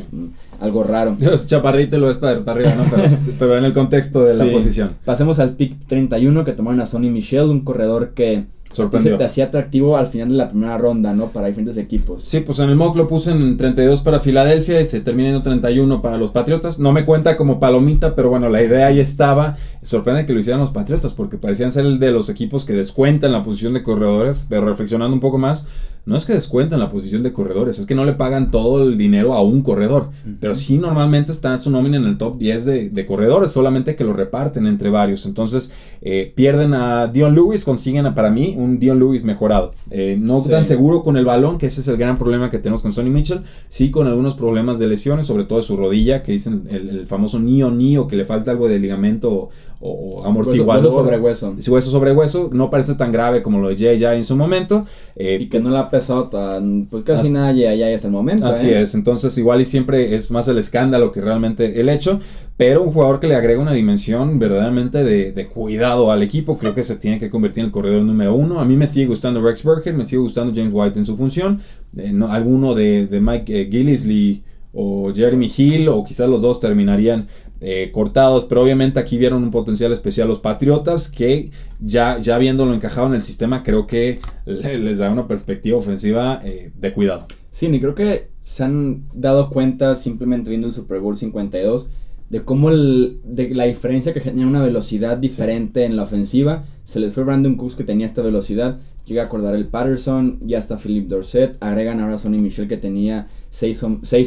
algo 0.60 0.84
raro. 0.84 1.16
Es 1.36 1.46
chaparrito 1.46 1.98
y 1.98 2.00
lo 2.00 2.10
es 2.10 2.18
para, 2.18 2.38
arriba, 2.52 2.74
¿no? 2.74 2.86
Pero, 3.40 3.58
en 3.58 3.66
el 3.66 3.74
contexto 3.74 4.24
de 4.24 4.34
la 4.36 4.52
posición. 4.52 4.92
Pasemos 5.04 5.40
al 5.40 5.56
pick 5.56 5.86
31 5.88 6.46
que 6.46 6.54
tomaron 6.54 6.80
a 6.80 6.86
Sonny 6.86 7.10
Michel, 7.10 7.50
un 7.50 7.62
corredor 7.62 8.14
que 8.14 8.46
Sorprendió. 8.72 9.18
te 9.18 9.24
hacía 9.24 9.46
atractivo 9.46 9.98
al 9.98 10.08
final 10.08 10.30
de 10.30 10.36
la 10.36 10.50
primera 10.50 10.78
ronda, 10.78 11.14
¿no? 11.14 11.28
Para 11.28 11.48
diferentes 11.48 11.78
equipos. 11.78 12.24
Sí, 12.24 12.40
pues 12.40 12.60
en 12.60 12.70
el 12.70 12.76
mock 12.76 12.96
lo 12.96 13.08
puse 13.08 13.32
en 13.32 13.58
32 13.58 14.02
para 14.02 14.20
Filadelfia 14.20 14.80
y 14.80 14.86
se 14.86 15.02
termina 15.02 15.30
en 15.30 15.42
31 15.42 16.02
para 16.02 16.18
los 16.18 16.32
Patriotas. 16.32 16.80
No 16.80 16.94
me 16.94 17.06
cuenta 17.06 17.38
como 17.38 17.60
palomita, 17.60 18.16
pero 18.16 18.30
bueno, 18.30 18.50
la 18.50 18.64
idea 18.64 18.88
ahí 18.88 19.00
estaba. 19.00 19.56
Sorprende 19.82 20.26
que 20.26 20.34
lo 20.34 20.40
hicieran 20.40 20.62
los 20.62 20.72
Patriotas 20.72 21.14
porque 21.14 21.38
parecían 21.38 21.72
ser 21.72 21.86
el 21.86 22.00
de 22.00 22.12
los 22.12 22.30
equipos 22.30 22.66
que 22.66 22.74
descuentan 22.74 23.32
la 23.32 23.44
posición 23.44 23.74
de 23.74 23.84
corredores, 23.84 24.48
pero 24.50 24.66
reflexionando 24.66 25.14
un 25.14 25.22
poco 25.22 25.38
más, 25.38 25.64
no 26.06 26.16
es 26.16 26.26
que 26.26 26.34
descuentan 26.34 26.80
la 26.80 26.90
posición 26.90 27.24
de 27.24 27.34
corredores, 27.34 27.80
es 27.80 27.86
que 27.88 27.96
no 27.96 28.06
le 28.06 28.14
pagan 28.14 28.52
todo 28.52 28.84
el 28.84 28.98
dinero 28.98 29.34
a 29.34 29.42
un 29.42 29.62
corredor, 29.62 30.10
pero 30.40 30.54
sí 30.54 30.78
normalmente 30.78 31.32
está 31.32 31.58
su 31.58 31.72
nómina 31.72 31.98
en 31.98 32.06
el 32.06 32.18
top 32.18 32.38
10 32.38 32.66
de, 32.94 33.06
corredores, 33.06 33.52
solamente 33.52 33.96
que 33.96 34.04
lo 34.04 34.14
reparten 34.14 34.68
entre 34.68 34.90
varios. 34.90 35.26
Entonces 35.26 35.72
eh, 36.02 36.32
pierden 36.36 36.74
a 36.74 37.08
Dion 37.08 37.34
Lewis, 37.34 37.66
consiguen 37.66 38.06
a, 38.06 38.14
para 38.14 38.30
mí 38.30 38.56
un 38.58 38.80
Dion 38.80 39.00
Lewis 39.00 39.24
mejorado. 39.24 39.74
Eh, 39.90 40.16
no 40.20 40.42
tan 40.42 40.68
seguro 40.68 41.04
con 41.04 41.18
el 41.18 41.26
balón, 41.26 41.58
que 41.58 41.68
ese 41.68 41.82
es 41.82 41.88
el 41.88 41.98
gran 41.98 42.18
problema 42.18 42.52
que 42.52 42.60
tenemos 42.60 42.84
con 42.84 42.94
Sonny 42.94 43.10
Mitchell, 43.10 43.42
sí 43.68 43.90
con 43.90 44.08
algunos 44.08 44.36
problemas 44.36 44.78
de 44.78 44.88
lesiones, 44.88 45.26
sobre 45.26 45.46
todo 45.46 45.58
de 45.58 45.66
su 45.66 45.76
rodilla, 45.76 46.22
que 46.22 46.32
dicen 46.32 46.68
el, 46.70 47.08
famoso 47.08 47.40
nio 47.40 47.72
nio, 47.72 48.08
que 48.08 48.16
le 48.16 48.26
falta 48.26 48.52
algo 48.52 48.68
de 48.68 48.80
ligamento 48.80 49.50
o, 49.86 50.26
amortiguador. 50.26 50.86
Hueso 50.86 50.98
sobre 50.98 51.20
hueso. 51.20 51.56
hueso 51.68 51.92
sobre 51.92 52.12
hueso, 52.12 52.50
no 52.52 52.70
parece 52.70 52.96
tan 52.96 53.12
grave 53.12 53.42
como 53.42 53.60
lo 53.60 53.70
de 53.70 53.78
Jay 53.78 53.98
ya 54.00 54.16
en 54.16 54.26
su 54.26 54.36
momento. 54.36 54.86
Eh, 55.16 55.38
y 55.42 55.50
que 55.50 55.60
no 55.60 55.70
la 55.70 55.90
pesado 55.90 56.26
tan, 56.26 56.88
pues 56.90 57.04
casi 57.04 57.30
nada 57.30 57.52
ya 57.52 57.90
es 57.90 58.04
el 58.06 58.12
momento. 58.12 58.46
Así 58.46 58.70
¿eh? 58.70 58.82
es, 58.82 58.96
entonces 58.96 59.38
igual 59.38 59.62
y 59.62 59.66
siempre 59.66 60.16
es 60.16 60.32
más 60.32 60.48
el 60.48 60.58
escándalo 60.58 61.12
que 61.12 61.22
realmente 61.22 61.80
el 61.80 61.90
hecho, 61.90 62.20
pero 62.58 62.84
un 62.84 62.92
jugador 62.92 63.20
que 63.20 63.28
le 63.28 63.36
agrega 63.36 63.62
una 63.62 63.74
dimensión 63.74 64.40
verdaderamente 64.40 65.04
de, 65.04 65.48
cuidado 65.48 66.12
al 66.12 66.24
equipo, 66.24 66.58
creo 66.58 66.74
que 66.74 66.84
se 66.84 66.96
tiene 66.96 67.20
que 67.20 67.30
convertir 67.30 67.62
en 67.62 67.66
el 67.68 67.72
corredor 67.72 68.04
número 68.04 68.34
uno. 68.34 68.60
A 68.60 68.66
mí 68.66 68.76
me 68.76 68.88
sigue 68.88 69.08
gustando 69.08 69.42
Rex 69.42 69.64
Burkhead, 69.64 69.94
me 69.94 70.06
sigue 70.06 70.22
gustando 70.22 70.54
James 70.56 70.72
White 70.74 71.00
en 71.00 71.06
su 71.06 71.18
función, 71.18 71.62
eh, 71.98 72.12
no, 72.14 72.32
alguno 72.32 72.74
de, 72.74 73.08
Mike 73.22 73.62
eh, 73.62 73.70
Gillisley 73.70 74.44
o 74.74 75.14
Jeremy 75.14 75.50
Hill, 75.56 75.88
o 75.88 76.04
quizás 76.04 76.30
los 76.30 76.42
dos 76.42 76.60
terminarían 76.60 77.28
eh, 77.62 77.90
cortados, 77.94 78.46
pero 78.46 78.62
obviamente 78.62 79.00
aquí 79.00 79.18
vieron 79.18 79.44
un 79.44 79.52
potencial 79.52 79.92
especial 79.92 80.28
los 80.28 80.40
Patriotas 80.40 81.10
que 81.10 81.52
ya, 81.80 82.20
ya 82.20 82.38
viéndolo 82.38 82.74
encajado 82.74 83.08
en 83.08 83.16
el 83.16 83.22
sistema 83.22 83.64
creo 83.64 83.88
que 83.88 84.20
les 84.46 85.00
da 85.00 85.10
una 85.10 85.28
perspectiva 85.28 85.78
ofensiva 85.78 86.42
eh, 86.44 86.72
de 86.76 86.94
cuidado. 86.94 87.26
Sí, 87.52 87.68
y 87.68 87.80
creo 87.80 87.96
que 87.96 88.30
se 88.42 88.64
han 88.64 89.06
dado 89.14 89.50
cuenta 89.50 89.96
simplemente 89.96 90.50
viendo 90.50 90.68
el 90.68 90.74
Super 90.74 91.00
Bowl 91.00 91.16
52 91.16 91.90
de 92.30 92.44
cómo 92.44 92.70
el, 92.70 93.20
de 93.24 93.54
la 93.54 93.66
diferencia 93.66 94.14
que 94.14 94.20
genera 94.20 94.48
una 94.48 94.62
velocidad 94.62 95.18
diferente 95.18 95.86
en 95.86 95.96
la 95.96 96.04
ofensiva. 96.04 96.64
Se 96.84 97.00
les 97.00 97.14
fue 97.14 97.24
Brandon 97.24 97.56
Cooks 97.56 97.76
que 97.76 97.84
tenía 97.84 98.06
esta 98.06 98.22
velocidad. 98.22 98.80
Llega 99.06 99.22
a 99.22 99.26
acordar 99.26 99.54
el 99.54 99.68
Patterson, 99.68 100.40
ya 100.42 100.58
está 100.58 100.78
Philip 100.78 101.08
Dorset. 101.08 101.58
Agregan 101.60 102.00
ahora 102.00 102.16
a 102.16 102.18
Sonny 102.18 102.40
Michel 102.40 102.68
que 102.68 102.78
tenía 102.78 103.28
6, 103.52 103.80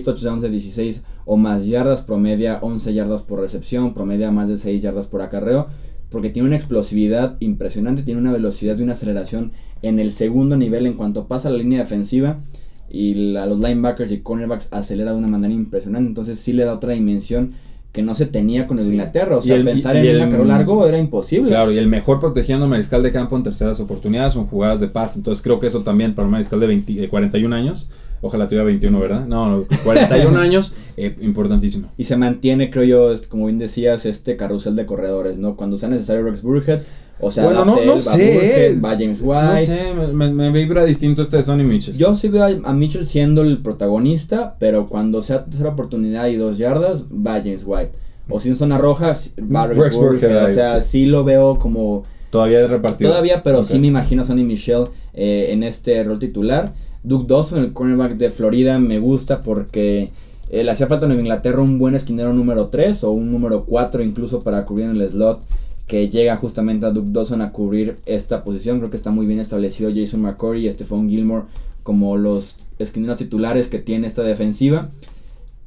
touchdowns 0.05 0.43
de 0.43 0.51
16 0.51 1.05
o 1.27 1.37
más 1.37 1.67
yardas, 1.67 2.03
promedia 2.03 2.59
11 2.62 2.95
yardas 2.95 3.23
por 3.23 3.41
recepción, 3.41 3.93
promedia 3.93 4.31
más 4.31 4.49
de 4.49 4.57
6 4.57 4.81
yardas 4.81 5.09
por 5.09 5.21
acarreo, 5.21 5.67
porque 6.11 6.31
tiene 6.31 6.47
una 6.47 6.57
explosividad 6.57 7.37
impresionante, 7.41 8.05
tiene 8.05 8.21
una 8.21 8.33
velocidad 8.33 8.79
y 8.79 8.83
una 8.83 8.93
aceleración 8.93 9.53
en 9.83 9.99
el 9.99 10.12
segundo 10.12 10.57
nivel 10.57 10.87
en 10.87 10.95
cuanto 10.95 11.27
pasa 11.27 11.51
la 11.51 11.59
línea 11.59 11.81
defensiva 11.81 12.41
y 12.88 13.37
a 13.37 13.47
los 13.47 13.59
linebackers 13.59 14.12
y 14.12 14.21
cornerbacks 14.21 14.73
acelera 14.73 15.12
de 15.12 15.19
una 15.19 15.29
manera 15.29 15.53
impresionante, 15.53 16.09
entonces 16.09 16.38
sí 16.38 16.53
le 16.53 16.64
da 16.64 16.73
otra 16.73 16.95
dimensión 16.95 17.53
que 17.92 18.03
no 18.03 18.14
se 18.14 18.27
tenía 18.27 18.66
con 18.66 18.79
el 18.79 18.87
Inglaterra. 18.87 19.37
O 19.37 19.42
sea, 19.42 19.57
el, 19.57 19.64
pensar 19.64 19.96
en 19.96 20.35
un 20.35 20.40
un 20.40 20.48
largo 20.48 20.87
era 20.87 20.98
imposible. 20.98 21.48
Claro, 21.48 21.72
y 21.72 21.79
el 21.79 21.88
mejor 21.88 22.20
protegiendo 22.20 22.66
a 22.66 22.68
Mariscal 22.68 23.03
de 23.03 23.12
Campo 23.12 23.37
en 23.37 23.42
terceras 23.42 23.81
oportunidades 23.81 24.35
son 24.35 24.46
jugadas 24.46 24.81
de 24.81 24.88
paz. 24.88 25.16
Entonces 25.16 25.42
creo 25.42 25.59
que 25.59 25.66
eso 25.66 25.83
también 25.83 26.14
para 26.14 26.27
un 26.27 26.33
Mariscal 26.33 26.61
de, 26.61 26.66
20, 26.66 26.92
de 26.94 27.09
41 27.09 27.55
años 27.55 27.90
Ojalá 28.20 28.48
tuviera 28.48 28.64
21, 28.64 28.98
¿verdad? 28.98 29.27
No, 29.27 29.64
41 29.85 30.38
años, 30.40 30.74
eh, 30.96 31.16
importantísimo. 31.20 31.88
Y 31.96 32.05
se 32.05 32.16
mantiene, 32.16 32.70
creo 32.70 32.85
yo, 32.85 33.29
como 33.29 33.46
bien 33.46 33.59
decías, 33.59 34.07
este 34.07 34.37
carrusel 34.37 34.74
de 34.74 34.87
corredores, 34.87 35.38
¿no? 35.38 35.57
Cuando 35.57 35.79
sea 35.79 35.88
necesario 35.88 36.24
Rex 36.24 36.42
Burhead, 36.42 36.81
o 37.21 37.31
sea, 37.31 37.45
bueno, 37.45 37.65
no, 37.65 37.85
no 37.85 37.99
sé. 37.99 38.79
Va, 38.83 38.91
James 38.91 39.21
White. 39.23 39.45
No 39.45 39.57
sé, 39.57 39.93
me, 40.13 40.51
vibra 40.53 40.85
distinto 40.85 41.23
este 41.23 41.39
de 41.39 41.43
Sonny 41.43 41.65
Mitchell. 41.65 41.97
Yo 41.97 42.15
sí 42.15 42.29
veo 42.29 42.45
a, 42.65 42.73
Mitchell 42.73 43.07
siendo 43.07 43.43
el 43.43 43.59
protagonista, 43.59 44.57
pero 44.59 44.87
cuando 44.87 45.23
sea 45.23 45.45
tercera 45.45 45.71
oportunidad 45.71 46.29
y 46.29 46.37
dos 46.37 46.59
yardas, 46.59 47.07
va 47.07 47.35
James 47.35 47.65
White. 47.67 47.93
O 48.29 48.39
si 48.39 48.51
en 48.51 48.57
zona 48.57 48.79
roja, 48.79 49.15
va 49.55 49.67
Rex 49.67 49.97
Burhead. 49.97 50.45
O 50.45 50.49
sea, 50.49 50.81
sí 50.81 51.07
lo 51.07 51.25
veo 51.25 51.59
como... 51.59 52.05
Todavía 52.31 52.59
de 52.59 52.69
repartido. 52.69 53.11
Todavía, 53.11 53.43
pero 53.43 53.65
sí 53.65 53.79
me 53.79 53.87
imagino 53.87 54.21
a 54.21 54.25
Sonny 54.25 54.45
Michel 54.45 54.85
eh, 55.15 55.49
en 55.51 55.63
este 55.63 56.05
rol 56.05 56.19
titular. 56.19 56.75
Duke 57.03 57.27
Dawson, 57.27 57.61
el 57.61 57.73
cornerback 57.73 58.13
de 58.13 58.31
Florida, 58.31 58.79
me 58.79 58.99
gusta 58.99 59.41
porque 59.41 60.11
eh, 60.51 60.63
le 60.63 60.71
hacía 60.71 60.87
falta 60.87 61.07
en 61.07 61.13
Inglaterra 61.13 61.63
un 61.63 61.79
buen 61.79 61.95
esquinero 61.95 62.33
número 62.35 62.69
3 62.69 63.03
o 63.05 63.13
un 63.13 63.33
número 63.33 63.65
4 63.65 64.03
incluso 64.03 64.41
para 64.41 64.67
cubrir 64.67 64.87
en 64.87 64.97
el 64.97 65.09
slot 65.09 65.41
que 65.88 66.11
llega 66.11 66.37
justamente 66.37 66.87
a 66.87 66.90
Duke 66.90 67.11
Dawson 67.11 67.40
a 67.40 67.51
cubrir 67.51 67.96
esta 68.07 68.44
posición. 68.44 68.79
Creo 68.79 68.90
que 68.90 68.98
está 68.98 69.11
muy 69.11 69.27
bien 69.27 69.40
establecido 69.40 69.90
Jason 69.92 70.20
McCory 70.22 70.68
y 70.68 70.70
Stephon 70.72 71.09
Gilmore 71.09 71.46
como 71.83 72.18
los 72.18 72.59
esquineros 72.79 73.16
titulares 73.16 73.68
que 73.68 73.79
tiene 73.79 74.07
esta 74.07 74.22
defensiva. 74.22 74.90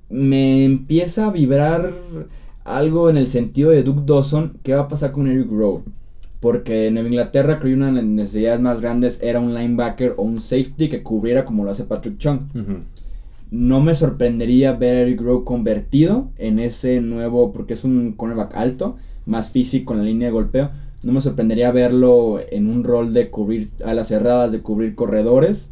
Me 0.09 0.63
empieza 0.63 1.27
a 1.27 1.31
vibrar 1.31 1.91
algo 2.63 3.09
en 3.09 3.17
el 3.17 3.27
sentido 3.27 3.71
de 3.71 3.81
Duke 3.81 4.03
Dawson, 4.05 4.53
¿qué 4.61 4.75
va 4.75 4.81
a 4.81 4.87
pasar 4.87 5.11
con 5.11 5.27
Eric 5.27 5.49
Rowe? 5.49 5.83
Porque 6.39 6.87
en 6.87 6.97
Inglaterra 6.97 7.59
creo 7.59 7.71
que 7.71 7.75
una 7.75 7.87
de 7.87 7.93
las 7.93 8.03
necesidades 8.03 8.61
más 8.61 8.81
grandes 8.81 9.23
era 9.23 9.39
un 9.39 9.53
linebacker 9.55 10.13
o 10.17 10.23
un 10.23 10.39
safety 10.39 10.89
que 10.89 11.01
cubriera 11.01 11.45
como 11.45 11.63
lo 11.63 11.71
hace 11.71 11.85
Patrick 11.85 12.17
Chung. 12.19 12.41
No 13.49 13.81
me 13.81 13.95
sorprendería 13.95 14.73
ver 14.73 14.97
a 14.97 15.01
Eric 15.01 15.21
Rowe 15.21 15.43
convertido 15.43 16.29
en 16.37 16.59
ese 16.59 17.01
nuevo, 17.01 17.51
porque 17.51 17.73
es 17.73 17.83
un 17.83 18.13
cornerback 18.13 18.55
alto, 18.55 18.97
más 19.25 19.51
físico 19.51 19.93
en 19.93 19.99
la 19.99 20.05
línea 20.05 20.27
de 20.27 20.33
golpeo. 20.33 20.71
No 21.03 21.11
me 21.11 21.21
sorprendería 21.21 21.71
verlo 21.71 22.39
en 22.51 22.69
un 22.69 22.83
rol 22.83 23.13
de 23.13 23.29
cubrir 23.29 23.69
a 23.85 23.93
las 23.93 24.09
cerradas, 24.09 24.51
de 24.51 24.61
cubrir 24.61 24.95
corredores, 24.95 25.69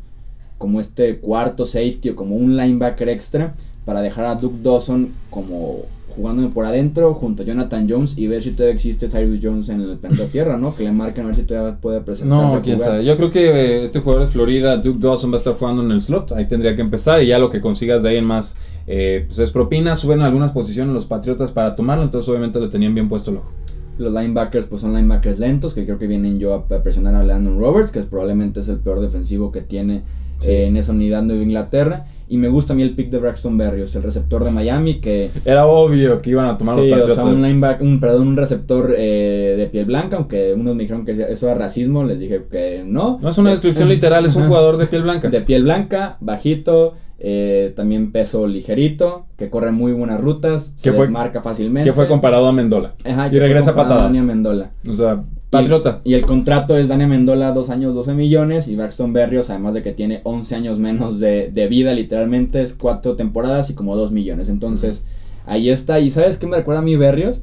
como 0.58 0.80
este 0.80 1.20
cuarto 1.20 1.66
safety 1.66 2.10
o 2.10 2.16
como 2.16 2.36
un 2.36 2.58
linebacker 2.58 3.10
extra, 3.10 3.54
para 3.86 4.02
dejar 4.02 4.26
a 4.26 4.36
Duke 4.36 4.62
Dawson 4.62 5.14
como 5.30 5.86
jugando 6.16 6.50
por 6.50 6.66
adentro 6.66 7.14
junto 7.14 7.44
a 7.44 7.46
Jonathan 7.46 7.88
Jones 7.90 8.18
y 8.18 8.28
ver 8.28 8.44
si 8.44 8.52
todavía 8.52 8.74
existe 8.74 9.10
Cyrus 9.10 9.40
Jones 9.42 9.70
en 9.70 9.82
el 9.82 9.98
planeta 9.98 10.26
Tierra, 10.26 10.58
¿no? 10.58 10.76
Que 10.76 10.84
le 10.84 10.92
marquen 10.92 11.26
a 11.26 11.28
ver 11.28 11.36
si 11.36 11.44
todavía 11.44 11.78
puede 11.80 12.02
presentarse. 12.02 12.56
No, 12.56 12.62
quién 12.62 12.80
sabe. 12.80 13.06
Yo 13.06 13.16
creo 13.18 13.32
que 13.32 13.50
eh, 13.50 13.84
este 13.84 14.00
jugador 14.00 14.26
de 14.26 14.32
Florida, 14.32 14.78
Duke 14.78 15.00
Dawson, 15.00 15.32
va 15.32 15.36
a 15.36 15.38
estar 15.38 15.54
jugando 15.54 15.84
en 15.84 15.92
el 15.92 16.02
slot. 16.02 16.32
Ahí 16.34 16.48
tendría 16.48 16.76
que 16.76 16.82
empezar 16.82 17.22
y 17.22 17.28
ya 17.28 17.40
lo 17.40 17.50
que 17.50 17.62
consigas 17.62 18.04
de 18.04 18.10
ahí 18.10 18.18
en 18.18 18.26
más, 18.26 18.58
eh, 18.88 19.26
pues 19.28 19.40
es 19.40 19.52
propina. 19.52 19.96
Suben 19.96 20.22
algunas 20.22 20.52
posiciones 20.52 20.94
los 20.94 21.06
Patriotas 21.06 21.52
para 21.52 21.76
tomarlo, 21.76 22.04
entonces 22.04 22.28
obviamente 22.30 22.60
le 22.60 22.68
tenían 22.68 22.94
bien 22.94 23.08
puesto 23.08 23.32
el 23.32 23.38
ojo. 23.38 23.52
Los 23.98 24.14
linebackers 24.14 24.66
pues 24.66 24.82
son 24.82 24.94
linebackers 24.94 25.40
lentos 25.40 25.74
que 25.74 25.84
creo 25.84 26.00
que 26.00 26.08
vienen 26.08 26.40
yo 26.40 26.54
a 26.54 26.66
presionar 26.66 27.16
a 27.16 27.24
Landon 27.24 27.60
Roberts, 27.60 27.92
que 27.92 28.00
es, 28.00 28.06
probablemente 28.06 28.62
es 28.62 28.70
el 28.70 28.78
peor 28.78 29.02
defensivo 29.02 29.52
que 29.52 29.62
tiene 29.62 30.04
eh, 30.48 30.68
en 30.68 30.78
esa 30.78 30.94
unidad 30.94 31.24
de 31.24 31.36
Inglaterra. 31.36 32.06
Y 32.30 32.38
me 32.38 32.48
gusta 32.48 32.74
a 32.74 32.76
mí 32.76 32.84
el 32.84 32.94
pick 32.94 33.10
de 33.10 33.18
Braxton 33.18 33.58
Berrios, 33.58 33.96
el 33.96 34.04
receptor 34.04 34.44
de 34.44 34.52
Miami, 34.52 35.02
que... 35.02 35.32
Era 35.44 35.66
obvio 35.66 36.22
que 36.22 36.30
iban 36.30 36.46
a 36.46 36.60
tomar 36.60 36.76
los 36.76 36.86
Patriotas. 36.86 37.14
O 37.14 37.16
sea, 37.16 37.26
un, 37.26 37.42
linebacker, 37.42 37.86
un, 37.86 38.00
perdón, 38.00 38.28
un 38.28 38.38
receptor 38.38 38.94
eh, 38.96 39.56
de 39.58 39.66
piel 39.66 39.86
blanca, 39.86 40.18
aunque 40.18 40.54
unos 40.54 40.76
me 40.76 40.84
dijeron 40.84 41.06
que 41.06 41.14
eso 41.14 41.48
era 41.48 41.56
racismo, 41.56 42.04
les 42.04 42.20
dije 42.20 42.44
que 42.50 42.84
no. 42.86 43.18
No 43.20 43.30
es 43.30 43.38
una 43.40 43.50
descripción 43.50 43.90
literal, 43.90 44.28
es 44.28 44.36
un 44.36 44.48
jugador 44.48 44.78
de 44.78 44.86
piel 44.86 45.02
blanca. 45.02 45.30
De 45.30 45.42
piel 45.42 45.64
blanca, 45.64 46.18
bajito, 46.22 46.94
eh, 47.18 47.74
también 47.76 48.12
peso 48.12 48.46
ligerito, 48.46 49.26
que 49.36 49.50
corre 49.50 49.72
muy 49.72 49.92
buenas 49.92 50.22
rutas, 50.22 50.76
que 50.76 50.92
se 50.92 50.94
fue, 50.94 51.10
marca 51.10 51.42
fácilmente. 51.42 51.90
Que 51.90 51.94
fue 51.94 52.08
comparado 52.08 52.48
a 52.48 52.54
Mendola. 52.54 52.94
y 53.04 53.40
regresa 53.40 53.72
a 53.72 53.76
patadas. 53.76 54.18
A 54.18 54.24
Mendola. 54.24 54.72
O 54.88 54.94
sea, 54.94 55.24
Patriota. 55.50 56.02
Y 56.04 56.14
el, 56.14 56.26
contrato 56.26 56.78
es 56.78 56.90
Dani 56.90 57.08
Mendola, 57.08 57.52
dos 57.52 57.70
años, 57.70 57.96
12 57.96 58.14
millones. 58.14 58.68
Y 58.68 58.76
Braxton 58.76 59.14
Berrios, 59.14 59.50
además 59.50 59.74
de 59.74 59.84
que 59.84 59.94
tiene 59.94 60.22
11 60.24 60.56
años 60.56 60.80
menos 60.80 61.20
de, 61.20 61.50
de 61.50 61.68
vida, 61.68 61.94
literalmente, 61.94 62.62
es 62.62 62.74
cuatro 62.74 63.16
temporadas 63.16 63.70
y 63.70 63.74
como 63.74 63.96
2 63.96 64.12
millones. 64.12 64.50
Entonces, 64.50 65.04
ahí 65.46 65.70
está. 65.70 66.00
¿Y 66.00 66.12
sabes 66.12 66.38
qué 66.38 66.48
me 66.48 66.58
recuerda 66.58 66.82
a 66.82 66.84
mí 66.84 66.96
Berrios? 66.96 67.42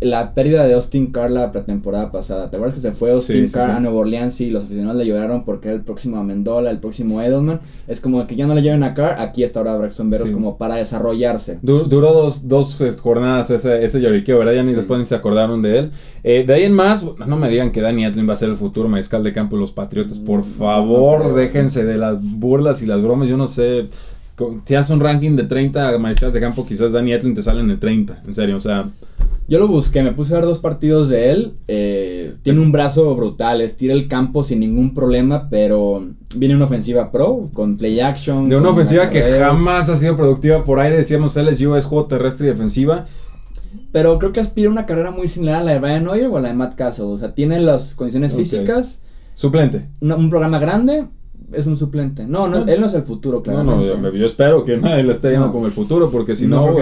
La 0.00 0.32
pérdida 0.32 0.64
de 0.64 0.74
Austin 0.74 1.06
Carr 1.06 1.30
la 1.30 1.50
pretemporada 1.50 2.12
pasada. 2.12 2.50
¿Te 2.50 2.56
acuerdas 2.56 2.76
que 2.76 2.80
se 2.80 2.92
fue 2.92 3.10
Austin 3.10 3.48
Carr 3.48 3.72
a 3.72 3.80
Nueva 3.80 3.98
Orleans 3.98 4.40
y 4.40 4.50
los 4.50 4.64
aficionados 4.64 4.96
le 4.96 5.06
lloraron 5.06 5.44
porque 5.44 5.68
era 5.68 5.76
el 5.76 5.82
próximo 5.82 6.18
Amendola, 6.18 6.70
el 6.70 6.78
próximo 6.78 7.20
Edelman? 7.20 7.60
Es 7.88 8.00
como 8.00 8.24
que 8.26 8.36
ya 8.36 8.46
no 8.46 8.54
le 8.54 8.62
lleven 8.62 8.82
a 8.84 8.94
Carr, 8.94 9.20
aquí 9.20 9.42
está 9.42 9.60
ahora 9.60 9.76
Braxton 9.76 10.10
Berrios 10.10 10.30
como 10.30 10.56
para 10.56 10.76
desarrollarse. 10.76 11.58
duró 11.62 12.12
dos, 12.12 12.46
dos 12.46 12.78
jornadas 13.00 13.50
ese, 13.50 13.84
ese 13.84 14.00
lloriqueo, 14.00 14.38
¿verdad? 14.38 14.54
Ya 14.54 14.62
ni 14.62 14.72
después 14.72 15.00
ni 15.00 15.06
se 15.06 15.16
acordaron 15.16 15.62
de 15.62 15.78
él. 15.78 15.90
Eh, 16.22 16.44
de 16.46 16.54
ahí 16.54 16.62
en 16.64 16.74
más, 16.74 17.04
no 17.26 17.36
me 17.36 17.50
digan 17.50 17.72
que 17.72 17.80
Danny 17.80 18.04
Atlin 18.04 18.28
va 18.28 18.34
a 18.34 18.36
ser 18.36 18.50
el 18.50 18.56
futuro 18.56 18.88
mariscal 18.88 19.24
de 19.24 19.32
campo 19.32 19.56
de 19.56 19.62
los 19.62 19.72
Patriotas. 19.72 20.18
Por 20.18 20.44
favor, 20.44 21.34
déjense 21.34 21.84
de 21.84 21.96
las 21.96 22.18
burlas 22.22 22.82
y 22.82 22.86
las 22.86 23.02
bromas. 23.02 23.28
Yo 23.28 23.36
no 23.36 23.46
sé 23.46 23.88
si 24.64 24.74
haces 24.76 24.90
un 24.90 25.00
ranking 25.00 25.34
de 25.34 25.44
30 25.44 25.98
mariscales 25.98 26.32
de 26.32 26.40
campo, 26.40 26.64
quizás 26.64 26.92
Danny 26.92 27.12
Etlin 27.12 27.34
te 27.34 27.42
sale 27.42 27.60
en 27.60 27.70
el 27.70 27.80
30, 27.80 28.22
en 28.24 28.34
serio, 28.34 28.56
o 28.56 28.60
sea... 28.60 28.88
Yo 29.48 29.58
lo 29.58 29.66
busqué, 29.66 30.02
me 30.02 30.12
puse 30.12 30.34
a 30.34 30.36
ver 30.36 30.44
dos 30.44 30.58
partidos 30.58 31.08
de 31.08 31.30
él. 31.30 31.54
Eh, 31.68 32.34
tiene 32.42 32.60
un 32.60 32.70
brazo 32.70 33.14
brutal, 33.16 33.62
estira 33.62 33.94
el 33.94 34.06
campo 34.06 34.44
sin 34.44 34.60
ningún 34.60 34.92
problema, 34.92 35.48
pero 35.48 36.06
viene 36.34 36.54
una 36.54 36.66
ofensiva 36.66 37.10
pro 37.10 37.48
con 37.54 37.78
play 37.78 37.98
action. 38.00 38.50
De 38.50 38.56
una 38.56 38.68
ofensiva 38.68 39.08
que 39.08 39.22
jamás 39.22 39.88
ha 39.88 39.96
sido 39.96 40.16
productiva 40.16 40.62
por 40.64 40.80
aire. 40.80 40.98
Decíamos 40.98 41.34
LSU 41.34 41.76
es 41.76 41.86
juego 41.86 42.04
terrestre 42.04 42.46
y 42.46 42.50
defensiva. 42.50 43.06
Pero 43.90 44.18
creo 44.18 44.32
que 44.32 44.40
aspira 44.40 44.68
a 44.68 44.72
una 44.72 44.84
carrera 44.84 45.12
muy 45.12 45.28
similar 45.28 45.62
a 45.62 45.64
la 45.64 45.72
de 45.72 45.78
Brian 45.78 46.06
Hoyer 46.06 46.26
o 46.26 46.36
a 46.36 46.40
la 46.42 46.48
de 46.48 46.54
Matt 46.54 46.74
Castle. 46.74 47.06
O 47.06 47.16
sea, 47.16 47.34
tiene 47.34 47.58
las 47.58 47.94
condiciones 47.94 48.34
físicas. 48.34 49.00
Suplente. 49.32 49.88
un 50.00 50.28
programa 50.28 50.58
grande, 50.58 51.06
es 51.52 51.66
un 51.66 51.76
suplente. 51.76 52.26
No, 52.26 52.48
no, 52.48 52.66
él 52.66 52.80
no 52.80 52.86
es 52.86 52.94
el 52.94 53.02
futuro, 53.02 53.42
claro. 53.42 53.62
No, 53.62 53.76
no, 53.76 54.12
yo, 54.12 54.26
espero 54.26 54.64
que 54.64 54.76
nadie 54.78 55.02
lo 55.02 55.12
esté 55.12 55.30
yendo 55.30 55.52
como 55.52 55.66
el 55.66 55.72
futuro, 55.72 56.10
porque 56.10 56.36
si 56.36 56.46
no, 56.46 56.76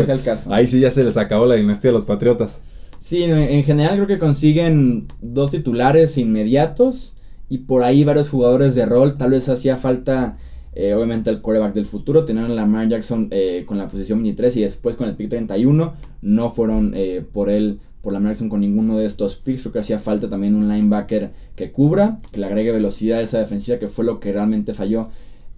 ahí 0.50 0.66
sí 0.66 0.80
ya 0.80 0.90
se 0.90 1.04
les 1.04 1.16
acabó 1.16 1.46
la 1.46 1.54
dinastía 1.54 1.90
de 1.90 1.94
los 1.94 2.04
Patriotas. 2.04 2.62
Sí, 2.98 3.22
en 3.22 3.62
general 3.62 3.94
creo 3.94 4.06
que 4.06 4.18
consiguen 4.18 5.06
dos 5.20 5.52
titulares 5.52 6.18
inmediatos 6.18 7.16
y 7.48 7.58
por 7.58 7.82
ahí 7.82 8.04
varios 8.04 8.30
jugadores 8.30 8.74
de 8.74 8.86
rol. 8.86 9.16
Tal 9.16 9.30
vez 9.30 9.48
hacía 9.48 9.76
falta, 9.76 10.38
eh, 10.74 10.94
obviamente, 10.94 11.30
el 11.30 11.40
quarterback 11.40 11.74
del 11.74 11.86
futuro. 11.86 12.24
Tenían 12.24 12.46
a 12.46 12.48
Lamar 12.48 12.88
Jackson 12.88 13.28
eh, 13.30 13.64
con 13.66 13.78
la 13.78 13.88
posición 13.88 14.22
23 14.22 14.56
y 14.56 14.62
después 14.62 14.96
con 14.96 15.08
el 15.08 15.14
pick 15.14 15.30
31. 15.30 15.94
No 16.22 16.50
fueron 16.50 16.92
eh, 16.94 17.24
por 17.32 17.50
él 17.50 17.80
por 18.06 18.12
la 18.12 18.20
Jackson 18.20 18.48
con 18.48 18.60
ninguno 18.60 18.98
de 18.98 19.04
estos 19.04 19.34
picks. 19.34 19.62
Creo 19.62 19.72
que 19.72 19.78
hacía 19.80 19.98
falta 19.98 20.28
también 20.28 20.54
un 20.54 20.68
linebacker 20.68 21.32
que 21.56 21.72
cubra, 21.72 22.18
que 22.30 22.38
le 22.38 22.46
agregue 22.46 22.70
velocidad 22.70 23.18
a 23.18 23.22
esa 23.22 23.40
defensiva, 23.40 23.80
que 23.80 23.88
fue 23.88 24.04
lo 24.04 24.20
que 24.20 24.32
realmente 24.32 24.74
falló 24.74 25.08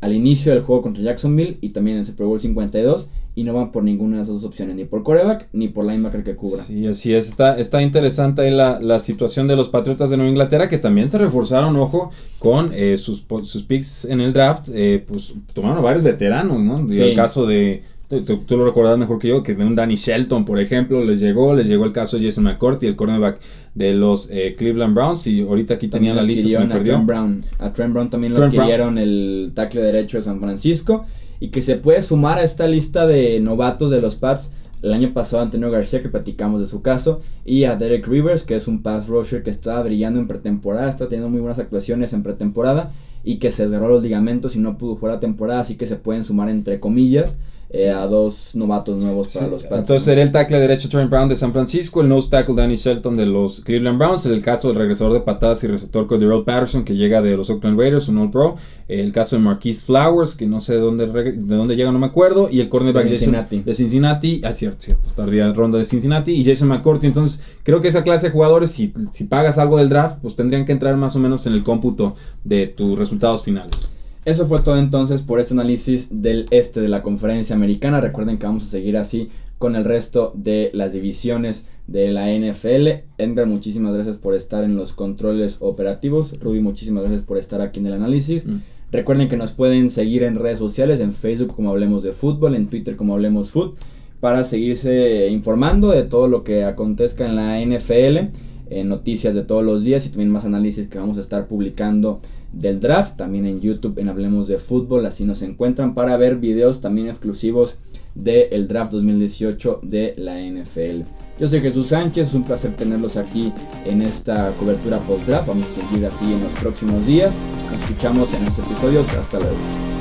al 0.00 0.14
inicio 0.14 0.54
del 0.54 0.62
juego 0.62 0.80
contra 0.80 1.02
Jacksonville 1.02 1.58
y 1.60 1.70
también 1.70 1.98
en 1.98 2.00
el 2.00 2.06
Super 2.06 2.24
Bowl 2.24 2.40
52 2.40 3.10
y 3.34 3.44
no 3.44 3.52
van 3.52 3.70
por 3.70 3.84
ninguna 3.84 4.16
de 4.16 4.22
esas 4.22 4.36
dos 4.36 4.44
opciones, 4.44 4.76
ni 4.76 4.86
por 4.86 5.02
coreback 5.02 5.48
ni 5.52 5.68
por 5.68 5.84
linebacker 5.84 6.24
que 6.24 6.36
cubra. 6.36 6.62
Sí, 6.62 6.86
así 6.86 7.12
es, 7.12 7.28
está, 7.28 7.58
está 7.58 7.82
interesante 7.82 8.40
ahí 8.40 8.50
la, 8.50 8.80
la 8.80 8.98
situación 8.98 9.46
de 9.46 9.54
los 9.54 9.68
Patriotas 9.68 10.08
de 10.08 10.16
Nueva 10.16 10.30
Inglaterra 10.30 10.70
que 10.70 10.78
también 10.78 11.10
se 11.10 11.18
reforzaron, 11.18 11.76
ojo, 11.76 12.10
con 12.38 12.70
eh, 12.72 12.96
sus, 12.96 13.26
sus 13.42 13.64
picks 13.64 14.06
en 14.06 14.22
el 14.22 14.32
draft, 14.32 14.70
eh, 14.72 15.04
pues 15.06 15.34
tomaron 15.52 15.84
varios 15.84 16.02
veteranos, 16.02 16.64
¿no? 16.64 16.78
el 16.90 17.14
caso 17.14 17.44
de 17.44 17.82
Tú, 18.08 18.56
lo 18.56 18.64
recordarás 18.64 18.98
mejor 18.98 19.18
que 19.18 19.28
yo, 19.28 19.42
que 19.42 19.54
de 19.54 19.66
un 19.66 19.74
Danny 19.74 19.96
Shelton, 19.96 20.46
por 20.46 20.58
ejemplo, 20.58 21.04
les 21.04 21.20
llegó, 21.20 21.54
les 21.54 21.68
llegó 21.68 21.84
el 21.84 21.92
caso 21.92 22.18
de 22.18 22.24
Jason 22.24 22.44
McCourty, 22.44 22.86
el 22.86 22.96
cornerback 22.96 23.38
de 23.74 23.92
los 23.92 24.30
eh, 24.30 24.54
Cleveland 24.56 24.94
Browns, 24.94 25.26
y 25.26 25.42
ahorita 25.42 25.74
aquí 25.74 25.88
tenía 25.88 26.14
la 26.14 26.22
lista, 26.22 26.48
se 26.48 26.58
me 26.58 26.74
perdió. 26.74 26.94
A 26.94 26.96
Trent 26.96 27.06
Brown, 27.06 27.44
a 27.58 27.72
Trent 27.74 27.92
Brown 27.92 28.08
también 28.08 28.32
lo 28.32 28.42
adquirieron 28.42 28.96
el 28.96 29.52
tackle 29.54 29.82
derecho 29.82 30.16
de 30.16 30.22
San 30.22 30.40
Francisco, 30.40 31.04
y 31.38 31.48
que 31.48 31.60
se 31.60 31.76
puede 31.76 32.00
sumar 32.00 32.38
a 32.38 32.44
esta 32.44 32.66
lista 32.66 33.06
de 33.06 33.40
novatos 33.40 33.90
de 33.90 34.00
los 34.00 34.16
Pats. 34.16 34.54
El 34.80 34.94
año 34.94 35.12
pasado 35.12 35.42
Antonio 35.42 35.70
García, 35.70 36.00
que 36.00 36.08
platicamos 36.08 36.62
de 36.62 36.66
su 36.66 36.80
caso, 36.80 37.20
y 37.44 37.64
a 37.64 37.76
Derek 37.76 38.06
Rivers, 38.06 38.44
que 38.44 38.56
es 38.56 38.68
un 38.68 38.80
pass 38.80 39.08
rusher 39.08 39.42
que 39.42 39.50
está 39.50 39.82
brillando 39.82 40.18
en 40.18 40.28
pretemporada, 40.28 40.88
está 40.88 41.08
teniendo 41.08 41.28
muy 41.28 41.40
buenas 41.40 41.58
actuaciones 41.58 42.14
en 42.14 42.22
pretemporada, 42.22 42.90
y 43.22 43.36
que 43.36 43.50
se 43.50 43.64
desgarró 43.64 43.88
los 43.88 44.02
ligamentos 44.02 44.56
y 44.56 44.60
no 44.60 44.78
pudo 44.78 44.94
jugar 44.94 45.16
la 45.16 45.20
temporada, 45.20 45.60
así 45.60 45.74
que 45.74 45.84
se 45.84 45.96
pueden 45.96 46.24
sumar 46.24 46.48
entre 46.48 46.80
comillas 46.80 47.36
eh, 47.70 47.90
a 47.90 48.06
dos 48.06 48.54
novatos 48.54 48.96
nuevos 48.96 49.34
para 49.34 49.48
los 49.48 49.62
Pats. 49.64 49.80
Entonces 49.80 50.02
sería 50.02 50.24
el 50.24 50.32
tackle 50.32 50.58
derecho 50.58 50.88
Trent 50.88 51.10
Brown 51.10 51.28
de 51.28 51.36
San 51.36 51.52
Francisco, 51.52 52.00
el 52.00 52.08
nose 52.08 52.30
tackle 52.30 52.54
Danny 52.54 52.76
Shelton 52.76 53.16
de 53.16 53.26
los 53.26 53.60
Cleveland 53.60 53.98
Browns, 53.98 54.24
el 54.24 54.40
caso 54.40 54.68
del 54.68 54.78
regresador 54.78 55.12
de 55.12 55.20
patadas 55.20 55.62
y 55.64 55.66
receptor 55.66 56.06
Cody 56.06 56.26
Patterson 56.44 56.82
que 56.82 56.96
llega 56.96 57.20
de 57.20 57.36
los 57.36 57.50
Oakland 57.50 57.78
Raiders, 57.78 58.08
un 58.08 58.18
All 58.18 58.30
Pro, 58.30 58.56
el 58.88 59.12
caso 59.12 59.36
de 59.36 59.42
Marquise 59.42 59.84
Flowers 59.84 60.34
que 60.34 60.46
no 60.46 60.60
sé 60.60 60.74
de 60.74 60.80
dónde, 60.80 61.06
de 61.08 61.56
dónde 61.56 61.76
llega, 61.76 61.92
no 61.92 61.98
me 61.98 62.06
acuerdo, 62.06 62.48
y 62.50 62.60
el 62.60 62.70
cornerback 62.70 63.04
de 63.04 63.18
Cincinnati, 63.18 63.60
de 63.60 63.74
Cincinnati 63.74 64.40
ah 64.44 64.54
cierto, 64.54 64.80
cierto, 64.80 65.08
tardía 65.14 65.52
ronda 65.52 65.76
de 65.76 65.84
Cincinnati 65.84 66.32
y 66.32 66.46
Jason 66.46 66.68
McCourty, 66.68 67.08
entonces 67.08 67.42
creo 67.64 67.82
que 67.82 67.88
esa 67.88 68.02
clase 68.02 68.28
de 68.28 68.32
jugadores 68.32 68.70
si, 68.70 68.94
si 69.12 69.24
pagas 69.24 69.58
algo 69.58 69.76
del 69.76 69.90
draft 69.90 70.20
pues 70.22 70.36
tendrían 70.36 70.64
que 70.64 70.72
entrar 70.72 70.96
más 70.96 71.16
o 71.16 71.18
menos 71.18 71.46
en 71.46 71.52
el 71.52 71.64
cómputo 71.64 72.16
de 72.44 72.66
tus 72.66 72.98
resultados 72.98 73.44
finales. 73.44 73.97
Eso 74.28 74.46
fue 74.46 74.60
todo 74.60 74.76
entonces 74.76 75.22
por 75.22 75.40
este 75.40 75.54
análisis 75.54 76.08
del 76.10 76.44
este 76.50 76.82
de 76.82 76.88
la 76.88 77.02
conferencia 77.02 77.56
americana. 77.56 78.02
Recuerden 78.02 78.36
que 78.36 78.44
vamos 78.44 78.64
a 78.64 78.68
seguir 78.68 78.98
así 78.98 79.30
con 79.56 79.74
el 79.74 79.86
resto 79.86 80.32
de 80.34 80.70
las 80.74 80.92
divisiones 80.92 81.66
de 81.86 82.12
la 82.12 82.28
NFL. 82.28 83.06
Edgar, 83.16 83.46
muchísimas 83.46 83.94
gracias 83.94 84.18
por 84.18 84.34
estar 84.34 84.64
en 84.64 84.76
los 84.76 84.92
controles 84.92 85.56
operativos. 85.60 86.38
Ruby, 86.40 86.60
muchísimas 86.60 87.04
gracias 87.04 87.22
por 87.22 87.38
estar 87.38 87.62
aquí 87.62 87.80
en 87.80 87.86
el 87.86 87.94
análisis. 87.94 88.46
Mm. 88.46 88.58
Recuerden 88.92 89.30
que 89.30 89.38
nos 89.38 89.52
pueden 89.52 89.88
seguir 89.88 90.22
en 90.24 90.34
redes 90.34 90.58
sociales, 90.58 91.00
en 91.00 91.14
Facebook 91.14 91.56
como 91.56 91.70
Hablemos 91.70 92.02
de 92.02 92.12
Fútbol, 92.12 92.54
en 92.54 92.66
Twitter 92.66 92.96
como 92.96 93.14
Hablemos 93.14 93.52
Foot, 93.52 93.78
para 94.20 94.44
seguirse 94.44 95.28
informando 95.30 95.88
de 95.88 96.02
todo 96.02 96.28
lo 96.28 96.44
que 96.44 96.64
acontezca 96.64 97.24
en 97.24 97.34
la 97.34 97.62
NFL, 97.62 98.28
en 98.68 98.88
noticias 98.90 99.34
de 99.34 99.44
todos 99.44 99.64
los 99.64 99.84
días 99.84 100.04
y 100.04 100.10
también 100.10 100.28
más 100.28 100.44
análisis 100.44 100.86
que 100.86 100.98
vamos 100.98 101.16
a 101.16 101.22
estar 101.22 101.48
publicando 101.48 102.20
del 102.52 102.80
draft, 102.80 103.16
también 103.16 103.46
en 103.46 103.60
YouTube 103.60 103.98
en 103.98 104.08
Hablemos 104.08 104.48
de 104.48 104.58
Fútbol, 104.58 105.06
así 105.06 105.24
nos 105.24 105.42
encuentran 105.42 105.94
para 105.94 106.16
ver 106.16 106.36
videos 106.36 106.80
también 106.80 107.08
exclusivos 107.08 107.78
del 108.14 108.66
draft 108.66 108.92
2018 108.92 109.80
de 109.82 110.14
la 110.16 110.40
NFL. 110.40 111.02
Yo 111.38 111.46
soy 111.46 111.60
Jesús 111.60 111.88
Sánchez, 111.88 112.28
es 112.28 112.34
un 112.34 112.44
placer 112.44 112.74
tenerlos 112.74 113.16
aquí 113.16 113.52
en 113.84 114.02
esta 114.02 114.50
cobertura 114.58 114.98
post-draft, 114.98 115.48
vamos 115.48 115.66
a 115.66 115.80
seguir 115.80 116.06
así 116.06 116.24
en 116.24 116.42
los 116.42 116.52
próximos 116.54 117.06
días, 117.06 117.34
nos 117.70 117.80
escuchamos 117.80 118.32
en 118.34 118.44
estos 118.44 118.66
episodios, 118.66 119.12
hasta 119.14 119.38
luego. 119.38 119.97